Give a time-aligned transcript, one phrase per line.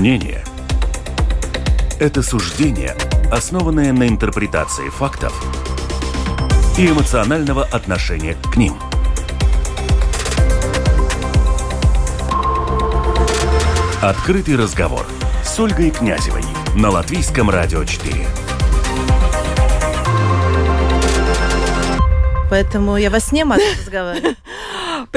[0.00, 0.42] Мнение–
[2.00, 2.96] это суждение,
[3.30, 5.30] основанное на интерпретации фактов
[6.78, 8.78] и эмоционального отношения к ним.
[14.00, 15.04] Открытый разговор
[15.44, 16.44] с Ольгой Князевой
[16.74, 18.26] на Латвийском радио 4.
[22.48, 24.39] Поэтому я вас не могу разговаривать.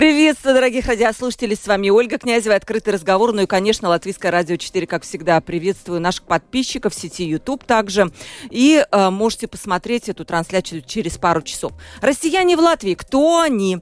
[0.04, 1.56] Приветствую, дорогих радиослушателей.
[1.56, 3.32] С вами Ольга Князева, открытый разговор.
[3.32, 5.40] Ну и, конечно, Латвийское радио 4, как всегда.
[5.40, 8.12] Приветствую наших подписчиков в сети YouTube также.
[8.50, 11.72] И э, можете посмотреть эту трансляцию через пару часов.
[12.02, 13.78] Россияне в Латвии, кто они?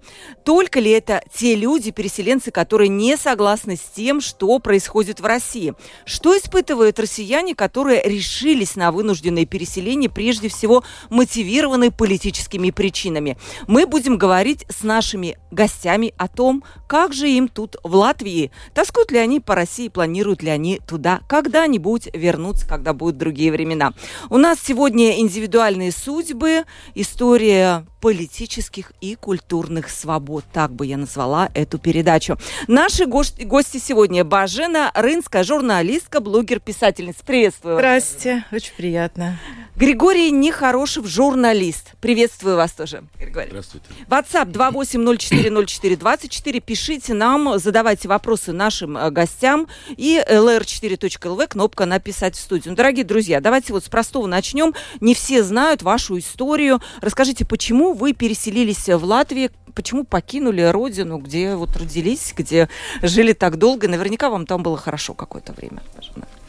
[0.45, 5.73] Только ли это те люди, переселенцы, которые не согласны с тем, что происходит в России?
[6.06, 13.40] Что испытывают россияне, которые решились на вынужденное переселение, прежде всего мотивированные политическими причинами?
[13.66, 18.52] Мы будем говорить с нашими гостями о том, как же им тут в Латвии.
[18.74, 23.94] Тоскуют ли они по России, планируют ли они туда когда-нибудь вернуться, когда будут другие времена.
[24.30, 26.64] У нас сегодня индивидуальные судьбы,
[26.95, 30.44] история политических и культурных свобод.
[30.52, 32.38] Так бы я назвала эту передачу.
[32.68, 37.20] Наши гости, гости сегодня Бажена Рынская, журналистка, блогер, писательница.
[37.25, 37.81] Приветствую вас.
[37.81, 39.40] Здравствуйте, очень приятно.
[39.75, 41.94] Григорий Нехорошев, журналист.
[42.02, 43.50] Приветствую вас тоже, Григорий.
[43.50, 43.88] Здравствуйте.
[44.09, 44.52] WhatsApp
[46.02, 46.59] 28040424.
[46.59, 49.67] Пишите нам, задавайте вопросы нашим э, гостям.
[49.95, 52.75] И lr4.lv, кнопка «Написать в студию».
[52.75, 54.73] Дорогие друзья, давайте вот с простого начнем.
[54.99, 56.81] Не все знают вашу историю.
[57.02, 62.69] Расскажите, почему вы переселились в Латвию, почему покинули родину, где вот родились, где
[63.02, 63.88] жили так долго?
[63.88, 65.81] Наверняка вам там было хорошо какое-то время.
[65.95, 66.41] Пожалуйста.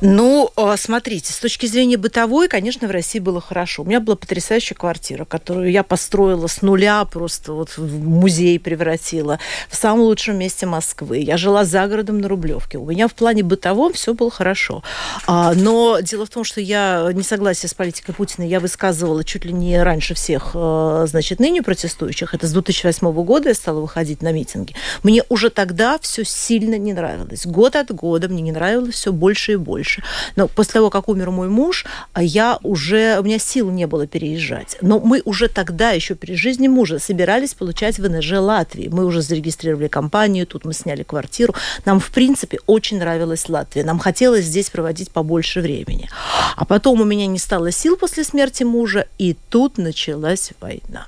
[0.00, 3.82] Ну, а, смотрите, с точки зрения бытовой, конечно, в России было хорошо.
[3.82, 9.38] У меня была потрясающая квартира, которую я построила с нуля, просто вот в музей превратила,
[9.68, 11.18] в самом лучшем месте Москвы.
[11.18, 12.78] Я жила за городом на Рублевке.
[12.78, 14.82] У меня в плане бытовом все было хорошо.
[15.26, 19.44] А, но дело в том, что я не согласия с политикой Путина я высказывала чуть
[19.44, 22.34] ли не раньше всех, а, значит, ныне протестующих.
[22.34, 24.74] Это с 2008 года я стала выходить на митинги.
[25.02, 27.46] Мне уже тогда все сильно не нравилось.
[27.46, 30.02] Год от года мне не нравилось все больше больше и больше.
[30.36, 31.84] Но после того, как умер мой муж,
[32.16, 34.78] я уже, у меня сил не было переезжать.
[34.80, 38.88] Но мы уже тогда, еще при жизни мужа, собирались получать ВНЖ Латвии.
[38.90, 41.54] Мы уже зарегистрировали компанию, тут мы сняли квартиру.
[41.84, 43.84] Нам, в принципе, очень нравилась Латвия.
[43.84, 46.08] Нам хотелось здесь проводить побольше времени.
[46.56, 51.06] А потом у меня не стало сил после смерти мужа, и тут началась война.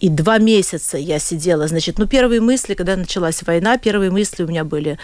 [0.00, 4.46] И два месяца я сидела, значит, ну, первые мысли, когда началась война, первые мысли у
[4.46, 4.98] меня были,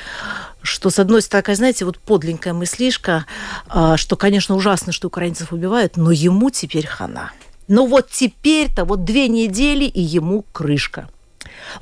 [0.63, 3.27] что, с одной стороны, такая, знаете, вот подленькая мыслишка,
[3.69, 7.33] а, что, конечно, ужасно, что украинцев убивают, но ему теперь хана.
[7.69, 11.09] Но вот теперь-то вот две недели, и ему крышка.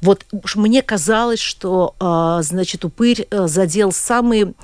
[0.00, 0.24] Вот
[0.54, 4.54] мне казалось, что, а, значит, упырь э, задел самые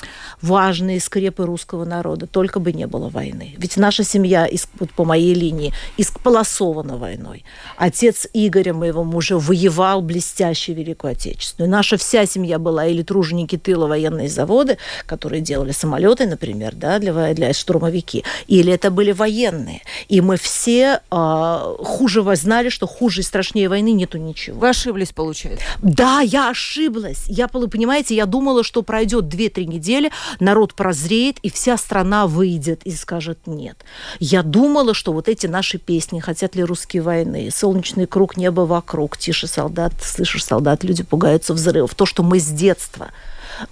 [0.43, 3.55] важные скрепы русского народа, только бы не было войны.
[3.59, 7.45] Ведь наша семья, вот по моей линии, исполосована войной.
[7.77, 11.71] Отец Игоря, моего мужа, воевал блестяще Великую Отечественную.
[11.71, 17.35] Наша вся семья была или труженики тыла военные заводы, которые делали самолеты, например, да, для,
[17.35, 19.83] для штурмовики, или это были военные.
[20.09, 24.59] И мы все э, хуже знали, что хуже и страшнее войны нету ничего.
[24.59, 25.65] Вы ошиблись получается.
[25.83, 27.25] Да, я ошиблась.
[27.27, 32.93] Я, понимаете, я думала, что пройдет 2-3 недели, народ прозреет, и вся страна выйдет и
[32.93, 33.85] скажет нет.
[34.19, 39.17] Я думала, что вот эти наши песни «Хотят ли русские войны», «Солнечный круг, небо вокруг»,
[39.17, 41.95] «Тише, солдат», «Слышишь, солдат», люди пугаются взрывов.
[41.95, 43.11] То, что мы с детства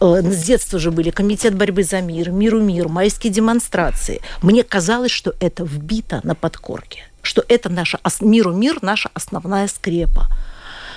[0.00, 4.21] э, с детства же были комитет борьбы за мир, миру мир, майские демонстрации.
[4.43, 10.28] Мне казалось, что это вбито на подкорке, что это наша миру мир наша основная скрепа.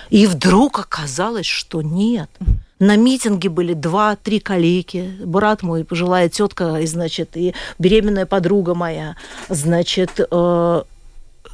[0.09, 2.29] И вдруг оказалось, что нет.
[2.79, 9.15] На митинге были два-три коллеги, брат мой, пожилая тетка, и, значит, и беременная подруга моя,
[9.49, 10.83] значит, э,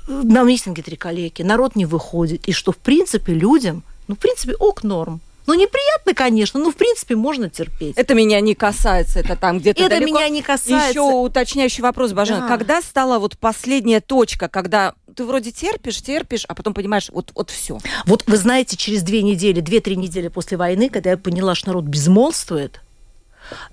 [0.08, 4.54] на митинге три коллеги, народ не выходит, и что, в принципе, людям, ну, в принципе,
[4.56, 5.22] ок норм.
[5.46, 7.98] Ну, неприятно, конечно, но в принципе можно терпеть.
[7.98, 10.08] Это меня не касается, это там где-то Это далеко.
[10.18, 10.90] меня не касается.
[10.90, 12.42] Еще уточняющий вопрос, Бажан.
[12.42, 12.48] Да.
[12.48, 17.50] Когда стала вот последняя точка, когда ты вроде терпишь, терпишь, а потом понимаешь, вот, вот
[17.50, 17.80] все.
[18.06, 21.86] Вот вы знаете, через две недели, две-три недели после войны, когда я поняла, что народ
[21.86, 22.82] безмолвствует,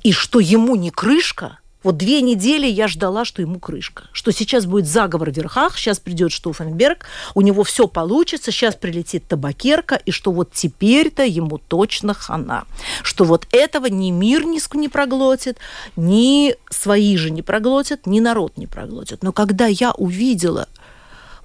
[0.02, 4.04] и что ему не крышка, вот две недели я ждала, что ему крышка.
[4.12, 9.26] Что сейчас будет заговор в верхах, сейчас придет Штуфенберг, у него все получится, сейчас прилетит
[9.26, 12.64] табакерка, и что вот теперь-то ему точно хана.
[13.02, 15.56] Что вот этого ни мир не проглотит,
[15.96, 19.22] ни свои же не проглотят, ни народ не проглотит.
[19.22, 20.68] Но когда я увидела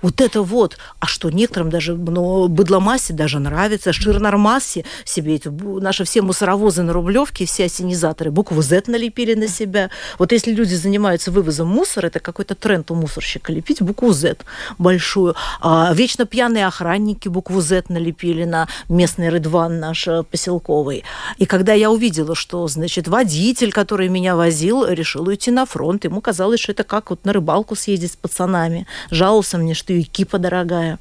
[0.05, 0.77] Вот это вот.
[0.99, 6.93] А что некоторым даже, ну, быдломассе даже нравится, ширнормассе себе эти, наши все мусоровозы на
[6.93, 9.89] Рублевке, все осенизаторы букву Z налепили на себя.
[10.19, 14.37] Вот если люди занимаются вывозом мусора, это какой-то тренд у мусорщика, лепить букву Z
[14.77, 15.33] большую.
[15.59, 21.03] А вечно пьяные охранники букву Z налепили на местный Рыдван наш э, поселковый.
[21.39, 26.21] И когда я увидела, что, значит, водитель, который меня возил, решил уйти на фронт, ему
[26.21, 28.85] казалось, что это как вот на рыбалку съездить с пацанами.
[29.09, 30.99] Жаловался мне, что экипа дорогая.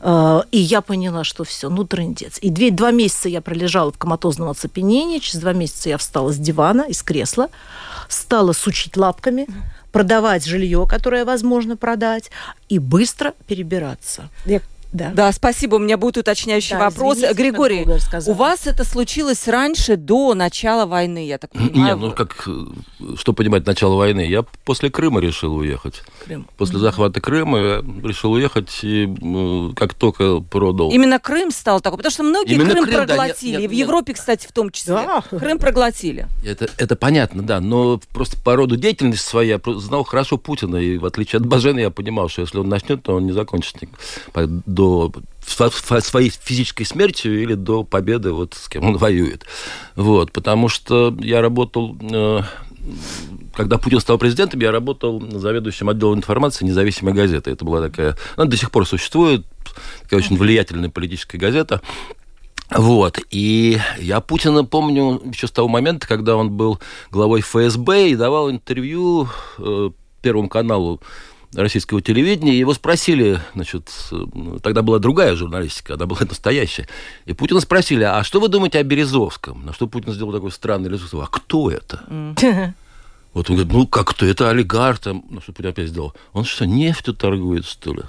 [0.00, 2.38] Э, и я поняла, что все, ну, трындец.
[2.40, 6.38] И две, два месяца я пролежала в коматозном оцепенении, через два месяца я встала с
[6.38, 7.48] дивана, из кресла,
[8.08, 9.46] стала сучить лапками,
[9.92, 12.30] продавать жилье, которое возможно продать,
[12.68, 14.28] и быстро перебираться.
[14.44, 14.60] Я
[14.92, 15.10] да.
[15.14, 15.76] да, спасибо.
[15.76, 17.18] У меня будет уточняющий да, вопрос.
[17.18, 17.86] Извините, Григорий,
[18.26, 21.74] у вас это случилось раньше, до начала войны, я так понимаю?
[21.74, 22.48] Нет, ну как,
[23.16, 24.20] что понимать начало войны?
[24.20, 26.02] Я после Крыма решил уехать.
[26.24, 26.46] Крым.
[26.56, 26.80] После mm-hmm.
[26.80, 29.08] захвата Крыма я решил уехать, и
[29.76, 30.90] как только продал...
[30.90, 33.52] Именно Крым стал такой, потому что многие Именно Крым, Крым проглотили.
[33.52, 34.94] Да, нет, нет, в Европе, кстати, в том числе.
[34.94, 35.22] Да.
[35.22, 36.26] Крым проглотили.
[36.44, 40.98] Это, это понятно, да, но просто по роду деятельности своей я знал хорошо Путина, и
[40.98, 43.76] в отличие от Бажена я понимал, что если он начнет, то он не закончит
[44.34, 44.79] до
[45.46, 49.46] своей физической смертью или до победы, вот с кем он воюет.
[49.96, 52.42] Вот, потому что я работал э,
[53.54, 57.50] когда Путин стал президентом, я работал заведующим отделом информации независимой газеты.
[57.50, 58.16] Это была такая...
[58.36, 59.44] Она до сих пор существует,
[60.02, 61.82] такая очень влиятельная политическая газета.
[62.70, 63.18] Вот.
[63.30, 66.80] И я Путина помню еще с того момента, когда он был
[67.10, 69.28] главой ФСБ и давал интервью
[69.58, 69.90] э,
[70.22, 71.00] Первому каналу
[71.54, 73.90] российского телевидения, его спросили, значит,
[74.62, 76.88] тогда была другая журналистика, она была настоящая,
[77.26, 79.64] и Путина спросили, а что вы думаете о Березовском?
[79.64, 82.04] На что Путин сделал такой странный лицо, а кто это?
[83.32, 86.44] Вот он говорит, ну как кто, это олигарх, там, ну что Путин опять сделал, он
[86.44, 88.02] что, нефтью торгует, что ли?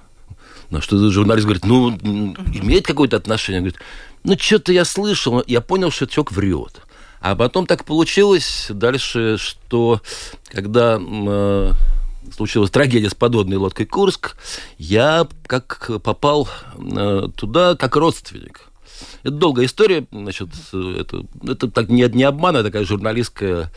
[0.72, 3.60] На что журналист говорит, ну, имеет какое-то отношение?
[3.60, 3.82] Он говорит,
[4.24, 6.82] ну, что-то я слышал, я понял, что человек врет.
[7.20, 10.02] А потом так получилось дальше, что
[10.50, 11.72] когда э,
[12.36, 14.36] случилась трагедия с подводной лодкой Курск,
[14.78, 16.48] я как попал
[16.78, 18.72] э, туда как родственник.
[19.24, 23.72] Это долгая история, значит, это, это так не, не обман, а такая журналистская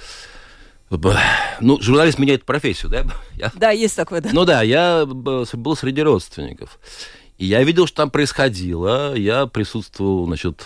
[1.60, 3.04] ну, журналист меняет профессию, да?
[3.36, 3.52] Я...
[3.54, 4.30] Да, есть такое, да.
[4.32, 6.78] Ну да, я был среди родственников.
[7.38, 9.14] И я видел, что там происходило.
[9.16, 10.64] Я присутствовал, значит,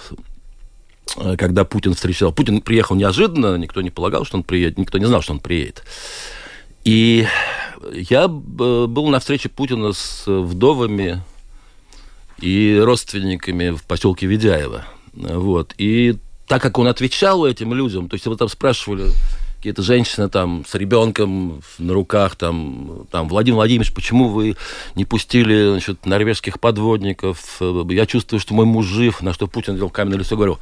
[1.16, 2.32] э, когда Путин встречал.
[2.32, 5.82] Путин приехал неожиданно, никто не полагал, что он приедет, никто не знал, что он приедет.
[6.88, 7.26] И
[7.92, 11.20] я э, был на встрече Путина с вдовами
[12.40, 14.86] и родственниками в поселке Ведяево.
[15.12, 15.74] Вот.
[15.76, 19.10] И так как он отвечал этим людям, то есть его там спрашивали
[19.58, 24.56] какие-то женщины там с ребенком на руках, там, там, Владимир Владимирович, почему вы
[24.94, 27.60] не пустили значит, норвежских подводников?
[27.90, 30.58] Я чувствую, что мой муж жив, на что Путин делал каменное лицо, говорил,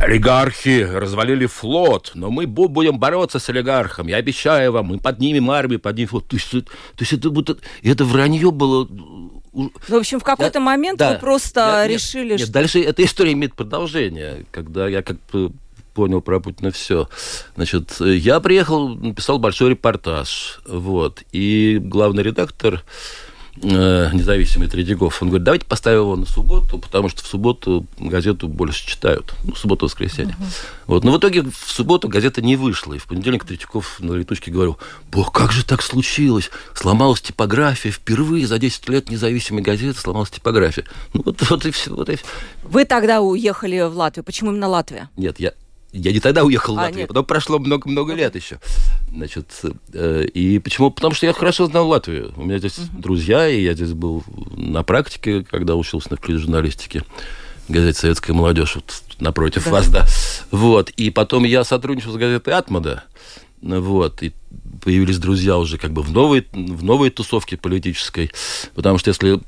[0.00, 4.06] Олигархи развалили флот, но мы будем бороться с олигархом.
[4.06, 6.28] Я обещаю вам, мы поднимем армию, поднимем флот.
[6.28, 6.64] То есть, то
[7.00, 8.86] есть это, будто, это вранье было
[9.58, 12.46] ну, в общем, в какой-то я, момент да, вы просто я, решили, нет, что...
[12.46, 15.50] Нет, дальше эта история имеет продолжение, когда я как бы
[15.94, 17.08] понял про Путина все.
[17.56, 22.84] Значит, я приехал, написал большой репортаж, вот, и главный редактор
[23.62, 28.48] Э, независимый Тредяков, он говорит, давайте поставим его на субботу, потому что в субботу газету
[28.48, 29.34] больше читают.
[29.44, 30.36] Ну, субботу, воскресенье.
[30.38, 30.66] Uh-huh.
[30.86, 31.04] Вот.
[31.04, 32.94] Но в итоге в субботу газета не вышла.
[32.94, 34.78] И в понедельник Третьяков на летучке говорил,
[35.10, 36.50] бог, как же так случилось?
[36.74, 37.90] Сломалась типография.
[37.90, 40.84] Впервые за 10 лет независимой газеты сломалась типография.
[41.14, 41.94] Ну, вот, вот и все.
[41.94, 42.26] Вот и все.
[42.64, 44.24] Вы тогда уехали в Латвию.
[44.24, 45.10] Почему именно Латвия?
[45.16, 45.52] Нет, я
[45.92, 47.08] я не тогда уехал в а, Латвию, нет.
[47.08, 48.60] потом прошло много-много лет еще.
[49.10, 49.62] Значит,
[49.94, 50.90] э, и почему?
[50.90, 52.32] Потому что я хорошо знал Латвию.
[52.36, 53.00] У меня здесь uh-huh.
[53.00, 54.22] друзья, и я здесь был
[54.54, 57.04] на практике, когда учился на факультете журналистики.
[57.68, 59.70] Газете «Советская молодежь», вот напротив да.
[59.70, 60.06] вас, да.
[60.50, 60.90] Вот.
[60.90, 63.04] И потом я сотрудничал с газетой «Атмада».
[63.60, 64.22] Вот.
[64.22, 64.32] И
[64.82, 68.30] появились друзья уже как бы в новой, в новой тусовке политической.
[68.74, 69.40] Потому что если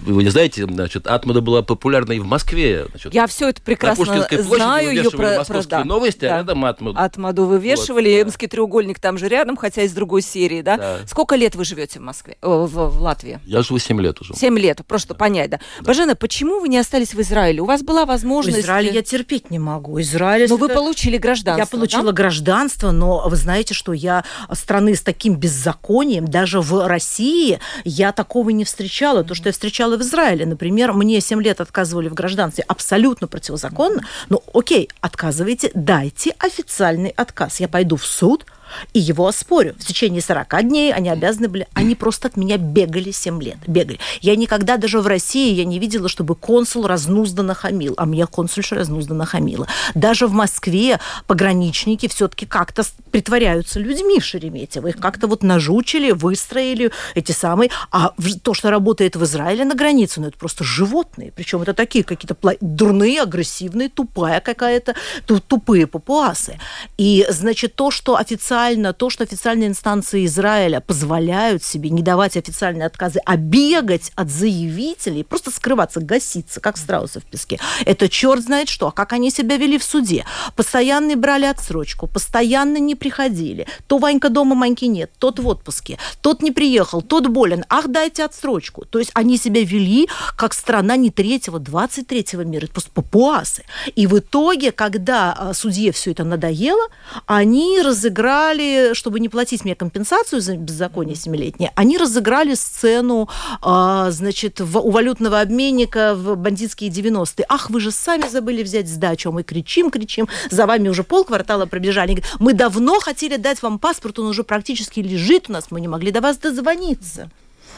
[0.00, 2.86] вы не знаете, значит, Атмада была популярна и в Москве.
[2.90, 4.94] Значит, Я все это прекрасно знаю.
[4.94, 5.84] Ее про, про, да.
[5.84, 6.34] новости, а да.
[6.34, 6.98] а рядом Атмаду.
[6.98, 10.76] Атмаду вывешивали, вот, Эмский треугольник там же рядом, хотя из другой серии, да?
[10.76, 10.98] да.
[11.06, 13.40] Сколько лет вы живете в Москве, в, в Латвии?
[13.44, 14.34] Я живу 7 лет уже.
[14.34, 15.18] 7 лет, просто да.
[15.18, 15.60] понять, да.
[15.78, 15.84] да.
[15.84, 17.60] Бажена, почему вы не остались в Израиле?
[17.60, 18.58] У вас была возможность...
[18.58, 20.00] В Израиле я терпеть не могу.
[20.00, 20.48] Израиль...
[20.48, 20.66] Но это...
[20.66, 22.12] вы получили гражданство, Я получила да?
[22.12, 28.50] гражданство, но вы знаете, что я страны с таким беззаконием, даже в России я такого
[28.50, 29.22] не встречала.
[29.24, 34.02] То, что я встречала в Израиле, например, мне 7 лет отказывали в гражданстве абсолютно противозаконно,
[34.28, 37.60] ну окей, отказывайте, дайте официальный отказ.
[37.60, 38.44] Я пойду в суд,
[38.92, 39.74] и его оспорю.
[39.78, 43.98] В течение 40 дней они обязаны были, они просто от меня бегали 7 лет, бегали.
[44.20, 48.74] Я никогда даже в России я не видела, чтобы консул разнузданно хамил, а мне консульша
[48.74, 49.66] разнузданно хамила.
[49.94, 57.32] Даже в Москве пограничники все-таки как-то притворяются людьми Шереметьево, их как-то вот нажучили, выстроили эти
[57.32, 61.74] самые, а то, что работает в Израиле на границе, ну это просто животные, причем это
[61.74, 64.94] такие какие-то дурные, агрессивные, тупая какая-то,
[65.26, 66.58] тупые папуасы.
[66.96, 68.48] И, значит, то, что официально,
[68.92, 75.24] то, что официальные инстанции Израиля позволяют себе не давать официальные отказы, а бегать от заявителей,
[75.24, 78.88] просто скрываться, гаситься, как страусы в песке, это черт знает что.
[78.88, 80.24] А как они себя вели в суде?
[80.56, 83.66] Постоянно брали отсрочку, постоянно не приходили.
[83.86, 87.64] То Ванька дома, Маньки нет, тот в отпуске, тот не приехал, тот болен.
[87.68, 88.84] Ах, дайте отсрочку.
[88.84, 93.64] То есть они себя вели как страна не третьего, двадцать третьего мира, это просто папуасы.
[93.94, 96.88] И в итоге, когда а, судье все это надоело,
[97.26, 98.47] они разыграли,
[98.94, 103.28] чтобы не платить мне компенсацию за беззаконие семилетнее, они разыграли сцену,
[103.60, 107.46] а, значит, в, у валютного обменника в бандитские 90-е.
[107.48, 109.30] Ах, вы же сами забыли взять сдачу.
[109.30, 112.22] А мы кричим, кричим, за вами уже полквартала пробежали.
[112.38, 116.10] Мы давно хотели дать вам паспорт, он уже практически лежит у нас, мы не могли
[116.10, 117.30] до вас дозвониться.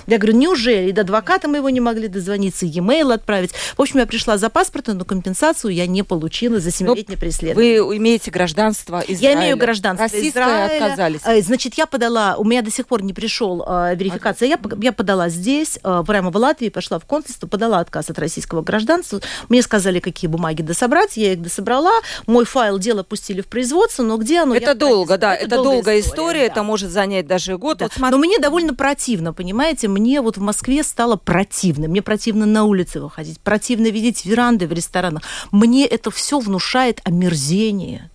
[0.07, 0.89] Я говорю, неужели?
[0.91, 3.53] И до адвоката мы его не могли дозвониться, e-mail отправить.
[3.77, 7.83] В общем, я пришла за паспортом, но компенсацию я не получила за семилетнее ну, преследование.
[7.83, 9.19] Вы имеете гражданство Израиля?
[9.21, 10.85] Я имею гражданство Российское Израиля.
[10.85, 11.21] отказались?
[11.25, 14.93] Э, значит, я подала, у меня до сих пор не пришел э, верификация, я, я
[14.93, 19.21] подала здесь, э, прямо в Латвии, пошла в консульство, подала отказ от российского гражданства.
[19.49, 21.93] Мне сказали, какие бумаги дособрать, я их дособрала.
[22.27, 24.55] Мой файл, дело пустили в производство, но где оно?
[24.55, 26.53] Это долго, да, это, это долгая история, история да.
[26.53, 27.79] это может занять даже год.
[27.79, 27.87] Да.
[27.87, 28.11] Вот смотри...
[28.13, 31.89] Но мне довольно противно, понимаете, мне вот в Москве стало противно.
[31.89, 35.23] Мне противно на улице выходить, противно видеть веранды в ресторанах.
[35.51, 38.11] Мне это все внушает омерзение.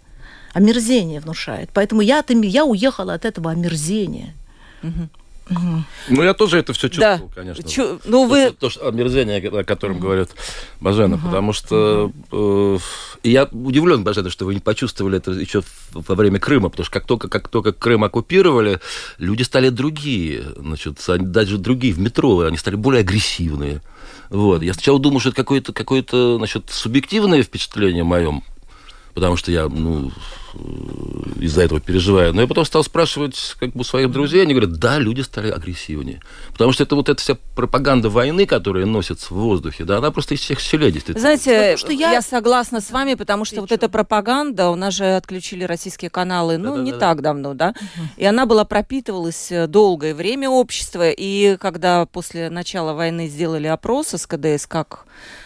[0.54, 1.70] Омерзение внушает.
[1.74, 4.34] Поэтому я, я уехала от этого омерзения.
[4.84, 5.10] Угу.
[5.50, 7.42] Ну, я тоже это все чувствовал, да.
[7.42, 7.70] конечно.
[7.70, 8.00] Чу...
[8.06, 8.52] Ну, вы...
[8.52, 10.30] То, то, омерзение, о котором говорит
[10.80, 12.78] Бажена, uh потому что э,
[13.24, 15.62] я удивлен, Бажена, что вы не почувствовали это еще
[15.94, 18.80] во время Крыма, потому что как только, как только Крым оккупировали,
[19.20, 23.82] люди стали другие, значит, даже другие в метро, они стали более агрессивные.
[24.30, 24.64] Вот.
[24.64, 26.04] Я сначала думал, что это какое-то какое
[26.38, 28.44] значит, субъективное впечатление моем,
[29.14, 30.12] потому что я, ну,
[31.40, 32.34] из-за этого переживаю.
[32.34, 36.22] Но я потом стал спрашивать как бы своих друзей, они говорят, да, люди стали агрессивнее.
[36.52, 40.36] Потому что это вот эта вся пропаганда войны, которая носится в воздухе, да, она просто
[40.36, 41.20] из всех щелей действительно.
[41.20, 42.12] Знаете, что я...
[42.14, 46.58] я согласна с вами, потому что вот эта пропаганда, у нас же отключили российские каналы,
[46.58, 47.24] ну, да, не да, так да.
[47.24, 48.08] давно, да, угу.
[48.18, 54.14] и она была пропитывалась э, долгое время общества, и когда после начала войны сделали опрос
[54.14, 55.06] с КДС, как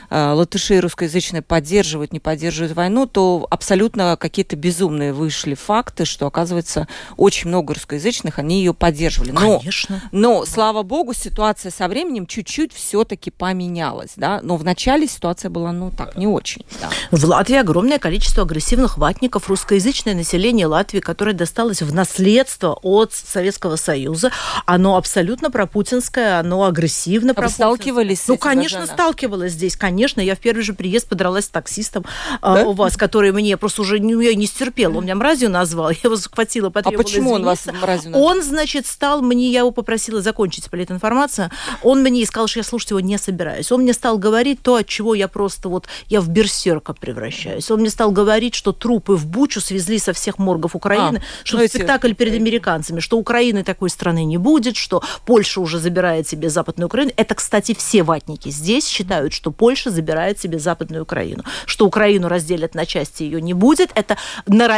[0.09, 6.87] э, латыши русскоязычные поддерживают, не поддерживают войну, то абсолютно какие-то безумные вышли факты, что, оказывается,
[7.17, 9.31] очень много русскоязычных, они ее поддерживали.
[9.31, 10.01] Но, Конечно.
[10.11, 15.71] Но, слава богу, ситуация со временем чуть-чуть все-таки поменялась, да, но в начале ситуация была,
[15.71, 16.65] ну, так, не очень.
[16.81, 16.89] Да.
[17.11, 23.75] В Латвии огромное количество агрессивных ватников, русскоязычное население Латвии, которое досталось в наследство от Советского
[23.75, 24.31] Союза,
[24.65, 28.93] оно абсолютно пропутинское, оно агрессивно а Вы сталкивались Ну, конечно, Жена?
[28.93, 30.21] сталкивалась здесь, конечно.
[30.21, 32.05] Я в первый же приезд подралась с таксистом
[32.41, 32.65] а, да?
[32.65, 34.88] у вас, который мне просто уже ну, я не стерпела.
[34.97, 38.29] Он меня мразью назвал, я его схватила, потребовала А почему он вас мразью назвал?
[38.29, 41.51] Он, значит, стал мне, я его попросила закончить политинформацию,
[41.83, 43.71] он мне сказал, что я слушать его не собираюсь.
[43.71, 47.69] Он мне стал говорить то, от чего я просто вот, я в берсерка превращаюсь.
[47.71, 51.57] Он мне стал говорить, что трупы в Бучу свезли со всех моргов Украины, а, что
[51.57, 56.49] ну, спектакль перед американцами, что Украины такой страны не будет, что Польша уже забирает себе
[56.49, 57.11] Западную Украину.
[57.15, 62.75] Это, кстати, все ватники здесь считают, что Польша забирает себе Западную Украину, что Украину разделят
[62.75, 63.91] на части ее не будет.
[63.95, 64.17] Это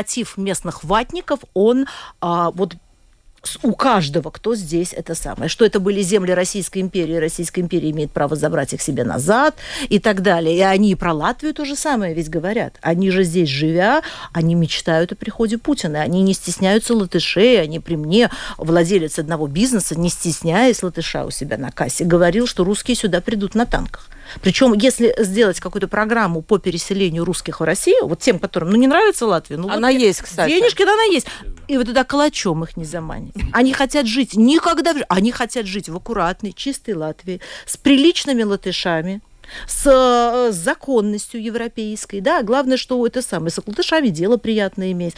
[0.01, 1.86] нарратив местных ватников, он
[2.22, 2.75] а, вот
[3.63, 8.12] у каждого, кто здесь это самое, что это были земли Российской империи, Российская империя имеет
[8.12, 9.55] право забрать их себе назад
[9.89, 10.55] и так далее.
[10.55, 12.75] И они про Латвию то же самое ведь говорят.
[12.81, 17.96] Они же здесь живя, они мечтают о приходе Путина, они не стесняются латышей, они при
[17.96, 23.22] мне, владелец одного бизнеса, не стесняясь латыша у себя на кассе, говорил, что русские сюда
[23.22, 24.08] придут на танках.
[24.41, 28.88] Причем, если сделать какую-то программу по переселению русских в Россию, вот тем, которым ну, не
[28.88, 30.50] нравится Латвия, ну, она вот, есть, кстати.
[30.50, 31.27] Денежки, да, она есть.
[31.67, 33.33] И вот туда калачом их не заманить.
[33.53, 39.21] Они хотят жить никогда, они хотят жить в аккуратной, чистой Латвии, с приличными латышами,
[39.67, 45.15] с, с законностью европейской, да, главное, что это самое, с латышами дело приятное иметь.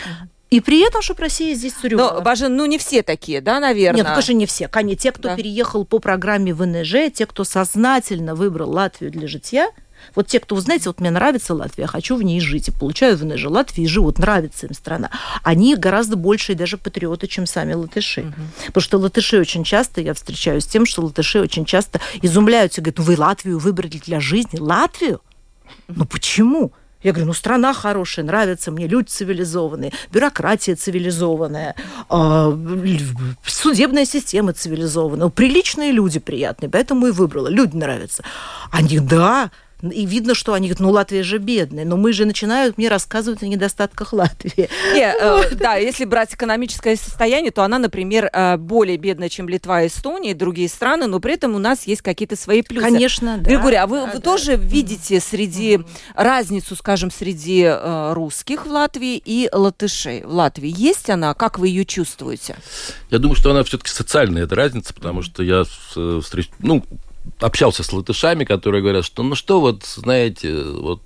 [0.54, 2.14] И при этом, чтобы Россия здесь тюрьма.
[2.14, 3.98] Но, Бажен, ну не все такие, да, наверное?
[3.98, 4.68] Нет, ну, конечно, не все.
[4.68, 5.36] Конечно, те, кто да.
[5.36, 9.72] переехал по программе ВНЖ, те, кто сознательно выбрал Латвию для житья,
[10.16, 13.46] Вот те, кто, знаете, вот мне нравится Латвия, хочу в ней жить, и получаю ВНЖ
[13.46, 15.10] Латвии, живут, нравится им страна,
[15.44, 18.22] они гораздо большие даже патриоты, чем сами латыши.
[18.22, 18.34] Угу.
[18.68, 23.00] Потому что латыши очень часто, я встречаюсь с тем, что латыши очень часто изумляются, говорят,
[23.00, 24.60] ну вы Латвию выбрали для жизни?
[24.60, 25.22] Латвию?
[25.88, 26.74] Ну почему?
[27.04, 31.76] Я говорю, ну страна хорошая, нравится мне, люди цивилизованные, бюрократия цивилизованная,
[32.10, 32.58] а,
[33.46, 37.48] судебная система цивилизованная, приличные люди приятные, поэтому и выбрала.
[37.48, 38.24] Люди нравятся.
[38.72, 39.52] Они, да,
[39.92, 41.86] и видно, что они говорят, ну, Латвия же бедная.
[41.86, 44.70] Но мы же начинают мне рассказывать о недостатках Латвии.
[44.94, 49.86] Не, э, да, если брать экономическое состояние, то она, например, э, более бедная, чем Литва,
[49.86, 52.86] Эстония и другие страны, но при этом у нас есть какие-то свои плюсы.
[52.86, 53.50] Конечно, да.
[53.50, 54.20] Григорий, а вы, да, вы да.
[54.20, 55.82] тоже видите среди
[56.16, 60.74] разницу, скажем, среди э, русских в Латвии и латышей в Латвии?
[60.76, 61.34] Есть она?
[61.34, 62.56] Как вы ее чувствуете?
[63.10, 65.64] Я думаю, что она все-таки социальная, эта разница, потому что я
[66.22, 66.50] встреч...
[66.60, 66.84] ну,
[67.40, 71.02] общался с латышами, которые говорят, что ну что вот, знаете, вот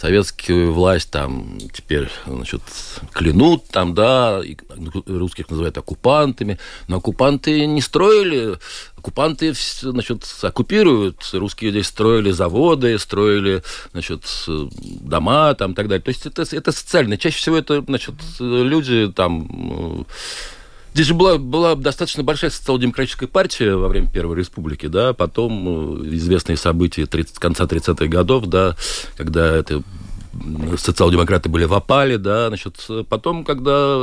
[0.00, 2.62] советскую власть там теперь, значит,
[3.12, 4.56] клянут там, да, и
[5.06, 6.58] русских называют оккупантами,
[6.88, 8.56] но оккупанты не строили,
[8.96, 16.02] оккупанты, значит, оккупируют, русские здесь строили заводы, строили, значит, дома там и так далее.
[16.02, 17.18] То есть это, это социально.
[17.18, 20.06] Чаще всего это, значит, люди там
[20.92, 26.14] Здесь же была, была достаточно большая социал-демократическая партия во время Первой Республики, да, потом э,
[26.16, 28.76] известные события 30, конца 30-х годов, да,
[29.16, 29.82] когда это
[30.78, 33.96] социал-демократы были в опале, да, значит, потом, когда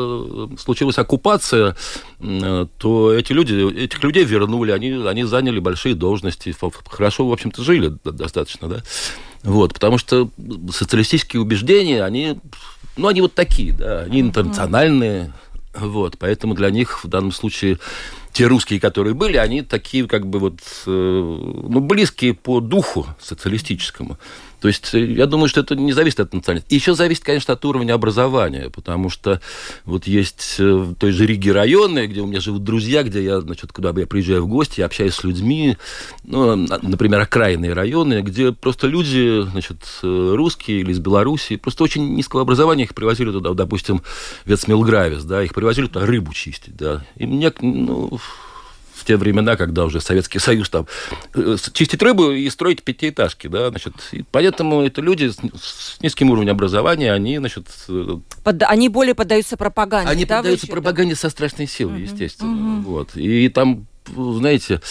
[0.57, 1.75] случилась оккупация,
[2.19, 6.53] то эти люди, этих людей вернули, они, они заняли большие должности,
[6.89, 8.83] хорошо, в общем-то, жили достаточно, да,
[9.43, 10.29] вот, потому что
[10.71, 12.39] социалистические убеждения, они,
[12.97, 15.33] ну, они вот такие, да, они интернациональные,
[15.79, 17.79] вот, поэтому для них в данном случае
[18.31, 24.17] те русские, которые были, они такие как бы вот, э, ну, близкие по духу социалистическому.
[24.59, 26.73] То есть э, я думаю, что это не зависит от национальности.
[26.73, 29.41] Еще зависит, конечно, от уровня образования, потому что
[29.85, 33.41] вот есть э, в той же Риге районы, где у меня живут друзья, где я,
[33.41, 35.77] значит, куда я приезжаю в гости, общаюсь с людьми,
[36.23, 42.15] ну, например, окраинные районы, где просто люди, значит, э, русские или из Белоруссии, просто очень
[42.15, 44.01] низкого образования их привозили туда, допустим,
[44.45, 47.05] Вецмилгравис, да, их привозили туда рыбу чистить, да.
[47.15, 48.19] И мне, ну,
[49.03, 50.87] те времена, когда уже Советский Союз там
[51.33, 56.51] э, чистить рыбу и строить пятиэтажки, да, значит, и поэтому это люди с, низким уровнем
[56.51, 57.67] образования, они, значит...
[57.89, 61.19] Э, Под, они более поддаются пропаганде, Они да, поддаются пропаганде да?
[61.19, 62.91] со страшной силой, угу, естественно, угу.
[62.91, 64.81] вот, и там знаете,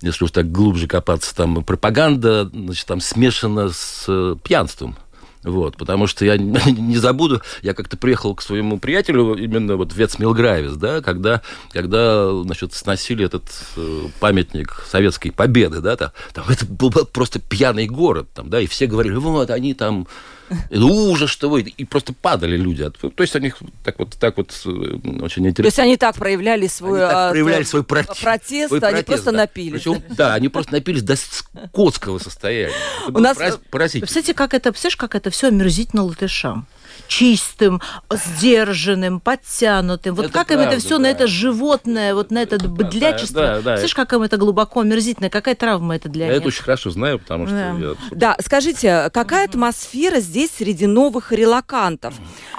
[0.00, 4.96] если уж так глубже копаться, там пропаганда, значит, там смешана с э, пьянством.
[5.42, 9.96] Вот, потому что я не забуду, я как-то приехал к своему приятелю именно вот в
[9.96, 13.44] Вецмилгравис, да, когда, когда, значит, сносили этот
[13.76, 16.10] э, памятник советской победы, да, там,
[16.48, 20.06] это был просто пьяный город, там, да, и все говорили, вот, они там
[20.70, 22.88] ужас, что вы, и просто падали люди.
[22.90, 23.52] То есть они
[23.84, 25.62] так вот, так вот э, очень интересно.
[25.62, 29.06] То есть они так проявляли свой, они так проявляли свой протест, протест, свой они протест,
[29.06, 29.38] просто да.
[29.38, 29.82] напились.
[29.82, 32.74] Причем, да, они просто напились до скотского состояния.
[33.06, 33.36] Это У нас,
[33.70, 34.06] поразительно.
[34.06, 36.66] Представляете, как это, представляешь, как это все омерзительно латышам
[37.06, 40.14] чистым, сдержанным, подтянутым.
[40.14, 41.02] Вот это как правда, им это все да.
[41.02, 43.40] на это животное, вот на это быдлячество.
[43.40, 43.76] Да, да, да.
[43.78, 46.34] Слышишь, как им это глубоко омерзительно, какая травма это для я них?
[46.34, 47.54] Я это очень хорошо знаю, потому что...
[47.54, 47.94] Да, я...
[48.10, 52.14] да скажите, какая атмосфера здесь среди новых релакантов?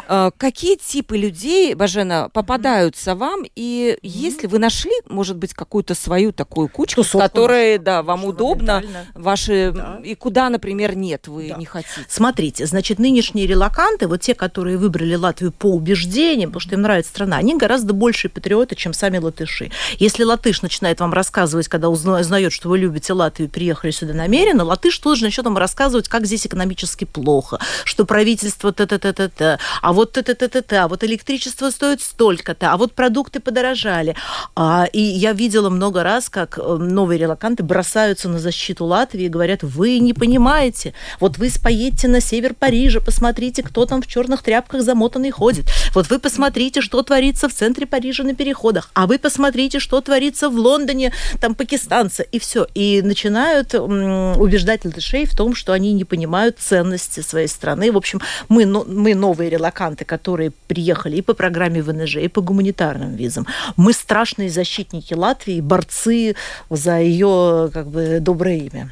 [0.08, 3.44] Э, какие типы людей, Бажена, попадаются вам?
[3.56, 8.84] И если вы нашли, может быть, какую-то свою такую кучку, с которой, да, вам удобно,
[9.14, 9.72] ваши...
[9.74, 10.00] Да.
[10.04, 11.56] И куда, например, нет, вы да.
[11.56, 12.06] не хотите?
[12.08, 16.82] Смотрите, значит, нынешние релаканты, вот те те, которые выбрали Латвию по убеждениям, потому что им
[16.82, 19.72] нравится страна, они гораздо больше патриоты, чем сами латыши.
[20.00, 24.98] Если латыш начинает вам рассказывать, когда узнает, что вы любите Латвию, приехали сюда намеренно, латыш
[25.00, 30.88] тоже начнет вам рассказывать, как здесь экономически плохо, что правительство т-т-т-т-т, а вот т-т-т-т-т, а
[30.88, 34.16] вот электричество стоит столько-то, а вот продукты подорожали.
[34.56, 39.30] А, и я видела много раз, как э, новые релаканты бросаются на защиту Латвии и
[39.30, 44.44] говорят, вы не понимаете, вот вы поедете на север Парижа, посмотрите, кто там в черных
[44.44, 45.66] тряпках замотанный ходит.
[45.96, 50.50] Вот вы посмотрите, что творится в центре Парижа на переходах, а вы посмотрите, что творится
[50.50, 52.68] в Лондоне, там пакистанцы, и все.
[52.76, 57.92] И начинают убеждать латышей в том, что они не понимают ценности своей страны.
[57.92, 63.16] В общем, мы, мы новые релаканты, которые приехали и по программе ВНЖ, и по гуманитарным
[63.16, 63.48] визам.
[63.78, 66.36] Мы страшные защитники Латвии, борцы
[66.70, 68.92] за ее как бы доброе имя.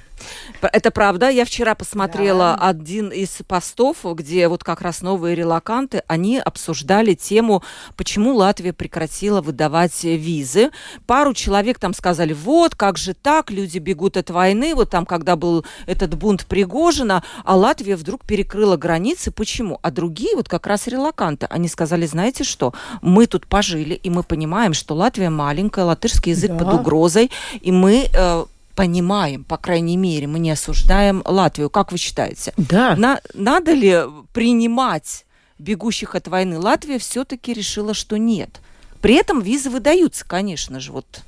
[0.62, 1.30] Это правда.
[1.30, 2.68] Я вчера посмотрела да.
[2.68, 7.64] один из постов, где вот как раз новые релаканты, они обсуждали тему,
[7.96, 10.72] почему Латвия прекратила выдавать визы.
[11.08, 15.36] Пару человек там сказали, вот, как же так, люди бегут от войны, вот там, когда
[15.36, 19.32] был этот бунт Пригожина, а Латвия вдруг перекрыла границы.
[19.32, 19.80] Почему?
[19.82, 24.24] А другие, вот как раз релаканты, они сказали, знаете что, мы тут пожили, и мы
[24.24, 26.58] понимаем, что Латвия маленькая, латышский язык да.
[26.58, 28.46] под угрозой, и мы э,
[28.80, 31.70] понимаем, по крайней мере, мы не осуждаем Латвию.
[31.70, 32.54] Как вы считаете?
[32.56, 32.96] Да.
[32.96, 35.26] На, надо ли принимать
[35.58, 36.58] бегущих от войны?
[36.58, 38.62] Латвия все-таки решила, что нет.
[39.02, 41.24] При этом визы выдаются, конечно же, вот.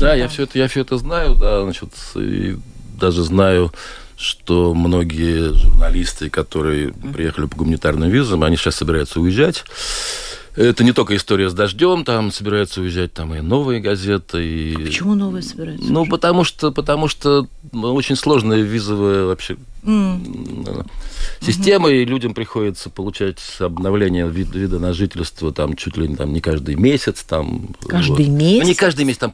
[0.00, 2.56] Да, я все это, я все это знаю, да, значит, и
[2.98, 3.72] даже знаю,
[4.16, 9.62] что многие журналисты, которые приехали по гуманитарным визам, они сейчас собираются уезжать.
[10.60, 14.44] Это не только история с дождем, там собираются уезжать там и новые газеты.
[14.44, 14.74] И...
[14.74, 15.90] А почему новые собираются?
[15.90, 20.86] Ну, потому что, потому что очень сложная визовая вообще mm.
[21.40, 22.02] система, mm-hmm.
[22.02, 26.42] и людям приходится получать обновление вид, вида на жительство там чуть ли не, там, не
[26.42, 27.22] каждый месяц.
[27.22, 28.38] Там, каждый вот.
[28.38, 28.62] месяц?
[28.62, 29.32] Ну, не каждый месяц, там,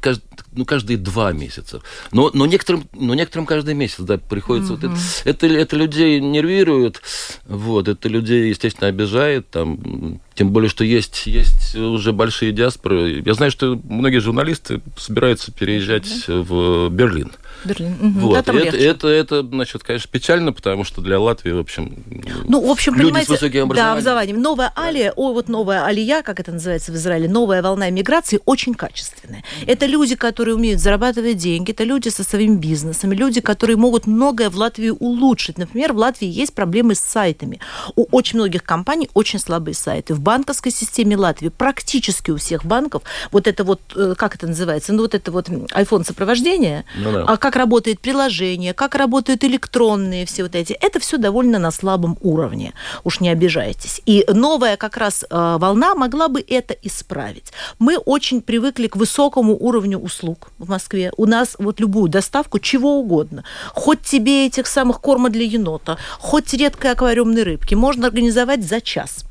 [0.00, 1.82] каждый, ну, каждые два месяца.
[2.12, 4.72] Но, но, некоторым, но некоторым каждый месяц, да, приходится.
[4.72, 4.88] Mm-hmm.
[5.24, 7.02] Вот это, это, это людей нервирует,
[7.46, 13.22] вот, это людей, естественно, обижает, там, тем более, что есть, есть уже большие диаспоры.
[13.24, 16.42] Я знаю, что многие журналисты собираются переезжать mm-hmm.
[16.42, 17.32] в Берлин.
[17.64, 17.94] Берлин.
[18.00, 18.20] Угу.
[18.26, 18.44] Вот.
[18.44, 22.02] Да, это, это, это, значит, конечно, печально, потому что для Латвии, в общем,
[22.48, 23.76] ну, в общем, люди понимаете, с высоким образованием.
[23.76, 24.42] Да, образованием.
[24.42, 28.74] Новая алия, о, вот новая алия, как это называется в Израиле, новая волна миграции, очень
[28.74, 29.40] качественная.
[29.40, 29.64] Mm-hmm.
[29.66, 34.50] Это люди, которые умеют зарабатывать деньги, это люди со своим бизнесом, люди, которые могут многое
[34.50, 35.58] в Латвии улучшить.
[35.58, 37.60] Например, в Латвии есть проблемы с сайтами.
[37.94, 40.14] У очень многих компаний очень слабые сайты.
[40.14, 44.92] В банковской системе Латвии практически у всех банков вот это вот, э, как это называется,
[44.92, 47.24] ну вот это вот iPhone сопровождение, ну, да.
[47.26, 52.16] а как работает приложение, как работают электронные все вот эти, это все довольно на слабом
[52.20, 52.72] уровне.
[53.04, 54.00] Уж не обижайтесь.
[54.06, 57.52] И новая как раз э, волна могла бы это исправить.
[57.78, 61.12] Мы очень привыкли к высокому уровню услуг в Москве.
[61.16, 63.44] У нас вот любую доставку чего угодно.
[63.74, 69.24] Хоть тебе этих самых корма для енота, хоть редкой аквариумной рыбки можно организовать за час.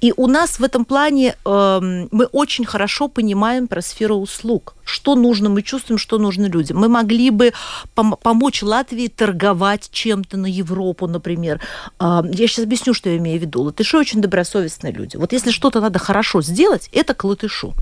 [0.00, 4.74] И у нас в этом плане э, мы очень хорошо понимаем про сферу услуг.
[4.84, 6.78] Что нужно, мы чувствуем, что нужно людям.
[6.78, 7.52] Мы могли бы
[7.94, 11.60] пом- помочь Латвии торговать чем-то на Европу, например.
[11.98, 13.62] Э, я сейчас объясню, что я имею в виду.
[13.62, 15.16] Латыши очень добросовестные люди.
[15.16, 17.74] Вот если что-то надо хорошо сделать, это к латышу.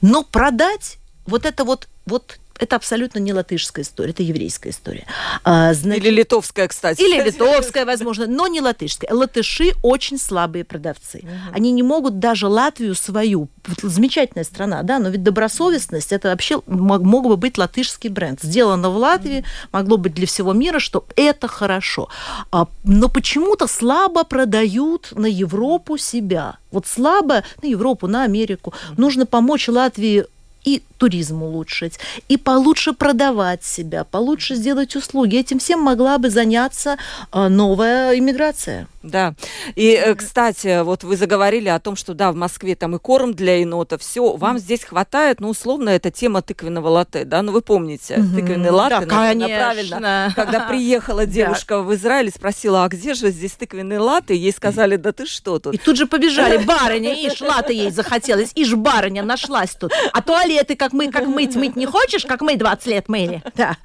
[0.00, 5.06] Но продать вот это вот, вот это абсолютно не латышская история, это еврейская история.
[5.44, 7.00] А, значит, или литовская, кстати.
[7.00, 9.12] Или литовская, возможно, но не латышская.
[9.12, 11.18] Латыши очень слабые продавцы.
[11.18, 11.54] Угу.
[11.54, 13.48] Они не могут даже Латвию свою,
[13.82, 18.40] замечательная страна, да, но ведь добросовестность, это вообще мог, мог бы быть латышский бренд.
[18.42, 22.08] Сделано в Латвии, могло быть для всего мира, что это хорошо.
[22.50, 26.56] А, но почему-то слабо продают на Европу себя.
[26.70, 28.74] Вот слабо на Европу, на Америку.
[28.96, 30.26] Нужно помочь Латвии
[30.68, 35.36] и туризм улучшить, и получше продавать себя, получше сделать услуги.
[35.36, 36.98] Этим всем могла бы заняться
[37.30, 38.86] а, новая иммиграция.
[39.02, 39.34] Да.
[39.76, 43.32] И, э, кстати, вот вы заговорили о том, что да, в Москве там и корм
[43.32, 47.62] для енота, все, вам здесь хватает, ну, условно, это тема тыквенного латте, да, ну, вы
[47.62, 48.34] помните, mm-hmm.
[48.34, 49.56] тыквенный латте, да, конечно.
[49.56, 50.32] правильно.
[50.36, 55.12] Когда приехала девушка в Израиль, спросила, а где же здесь тыквенный латте, ей сказали, да
[55.12, 55.74] ты что тут?
[55.74, 59.92] И тут же побежали, барыня, ишь, латте ей захотелось, ишь, барыня нашлась тут.
[60.12, 60.20] А
[60.58, 63.42] туалеты, как мы, как мыть, мыть не хочешь, как мы 20 лет мыли?
[63.54, 63.76] Да.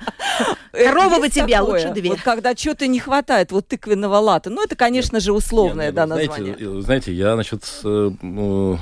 [0.71, 2.09] Корова вы тебя, лучше две.
[2.09, 6.05] Вот когда что-то не хватает, вот тыквенного латте, ну, это, конечно, же, условное, Нет, да,
[6.05, 6.81] знаете, название.
[6.81, 8.79] Знаете, я, значит, э, ну,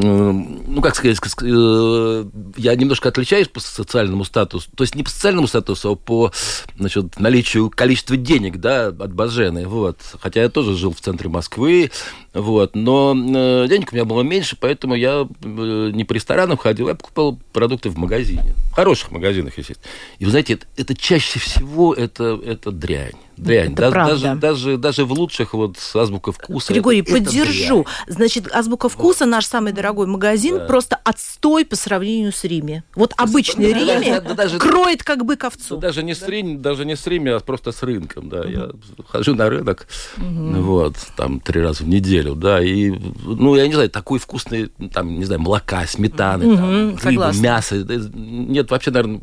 [0.00, 2.24] ну, как сказать, э,
[2.56, 6.32] я немножко отличаюсь по социальному статусу, то есть не по социальному статусу, а по
[6.76, 9.98] значит, наличию количества денег, да, от Бажены, вот.
[10.20, 11.90] Хотя я тоже жил в центре Москвы,
[12.32, 16.88] вот, но э, денег у меня было меньше, поэтому я э, не по ресторанам ходил,
[16.88, 19.90] я покупал продукты в магазине, в хороших магазинах, естественно.
[20.20, 23.72] И вы знаете, это, это чаще всего это, это дрянь дрянь.
[23.72, 24.14] Это да, правда.
[24.14, 26.72] Даже, даже, даже в лучших вот азбука вкуса.
[26.72, 27.86] Григорий, это, поддержу.
[28.06, 29.30] Это Значит, азбука вкуса, вот.
[29.30, 30.66] наш самый дорогой магазин, да.
[30.66, 32.84] просто отстой по сравнению с Риме.
[32.94, 35.76] Вот обычный да, Риме да, даже, кроет как бы ковцу.
[35.76, 38.28] Да, даже не с Рим, даже не с Риме, а просто с рынком.
[38.28, 38.40] Да.
[38.40, 38.48] Угу.
[38.48, 38.70] Я
[39.08, 40.62] хожу на рынок, угу.
[40.62, 42.90] вот, там три раза в неделю, да, и,
[43.24, 46.46] ну, я не знаю, такой вкусный, там, не знаю, молока, сметаны,
[46.92, 47.76] угу, там, мясо.
[48.14, 49.20] Нет, вообще, наверное,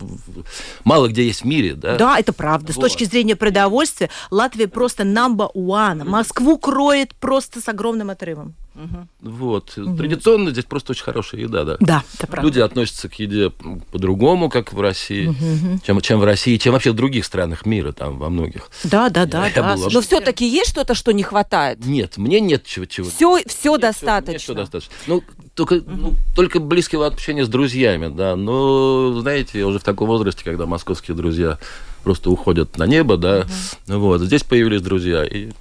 [0.83, 1.95] мало где есть в мире, да.
[1.97, 2.73] Да, это правда.
[2.73, 2.75] Вот.
[2.75, 6.03] С точки зрения продовольствия Латвия просто number one.
[6.03, 8.55] Москву кроет просто с огромным отрывом.
[8.75, 9.31] Угу.
[9.31, 9.77] Вот.
[9.77, 9.95] Угу.
[9.95, 11.77] Традиционно здесь просто очень хорошая еда, да.
[11.79, 12.47] Да, это правда.
[12.47, 13.51] Люди относятся к еде
[13.91, 15.79] по-другому, как в России, угу.
[15.85, 18.69] чем, чем в России, чем вообще в других странах мира, там во многих.
[18.83, 19.49] Да, да, да.
[19.55, 19.75] да.
[19.75, 21.85] Но все-таки есть что-то, что не хватает?
[21.85, 22.85] Нет, мне нет чего.
[22.85, 23.09] чего.
[23.09, 24.39] Все, все нет, достаточно.
[24.39, 24.93] Все, нет, все достаточно.
[25.07, 25.91] Ну, только, угу.
[25.91, 28.35] ну, только близкого общения с друзьями, да.
[28.35, 31.57] Но, знаете, я уже в таком возрасте, когда московские друзья
[32.03, 33.45] просто уходят на небо, да.
[33.87, 33.97] Угу.
[33.99, 34.21] Вот.
[34.21, 35.23] Здесь появились друзья.
[35.23, 35.51] И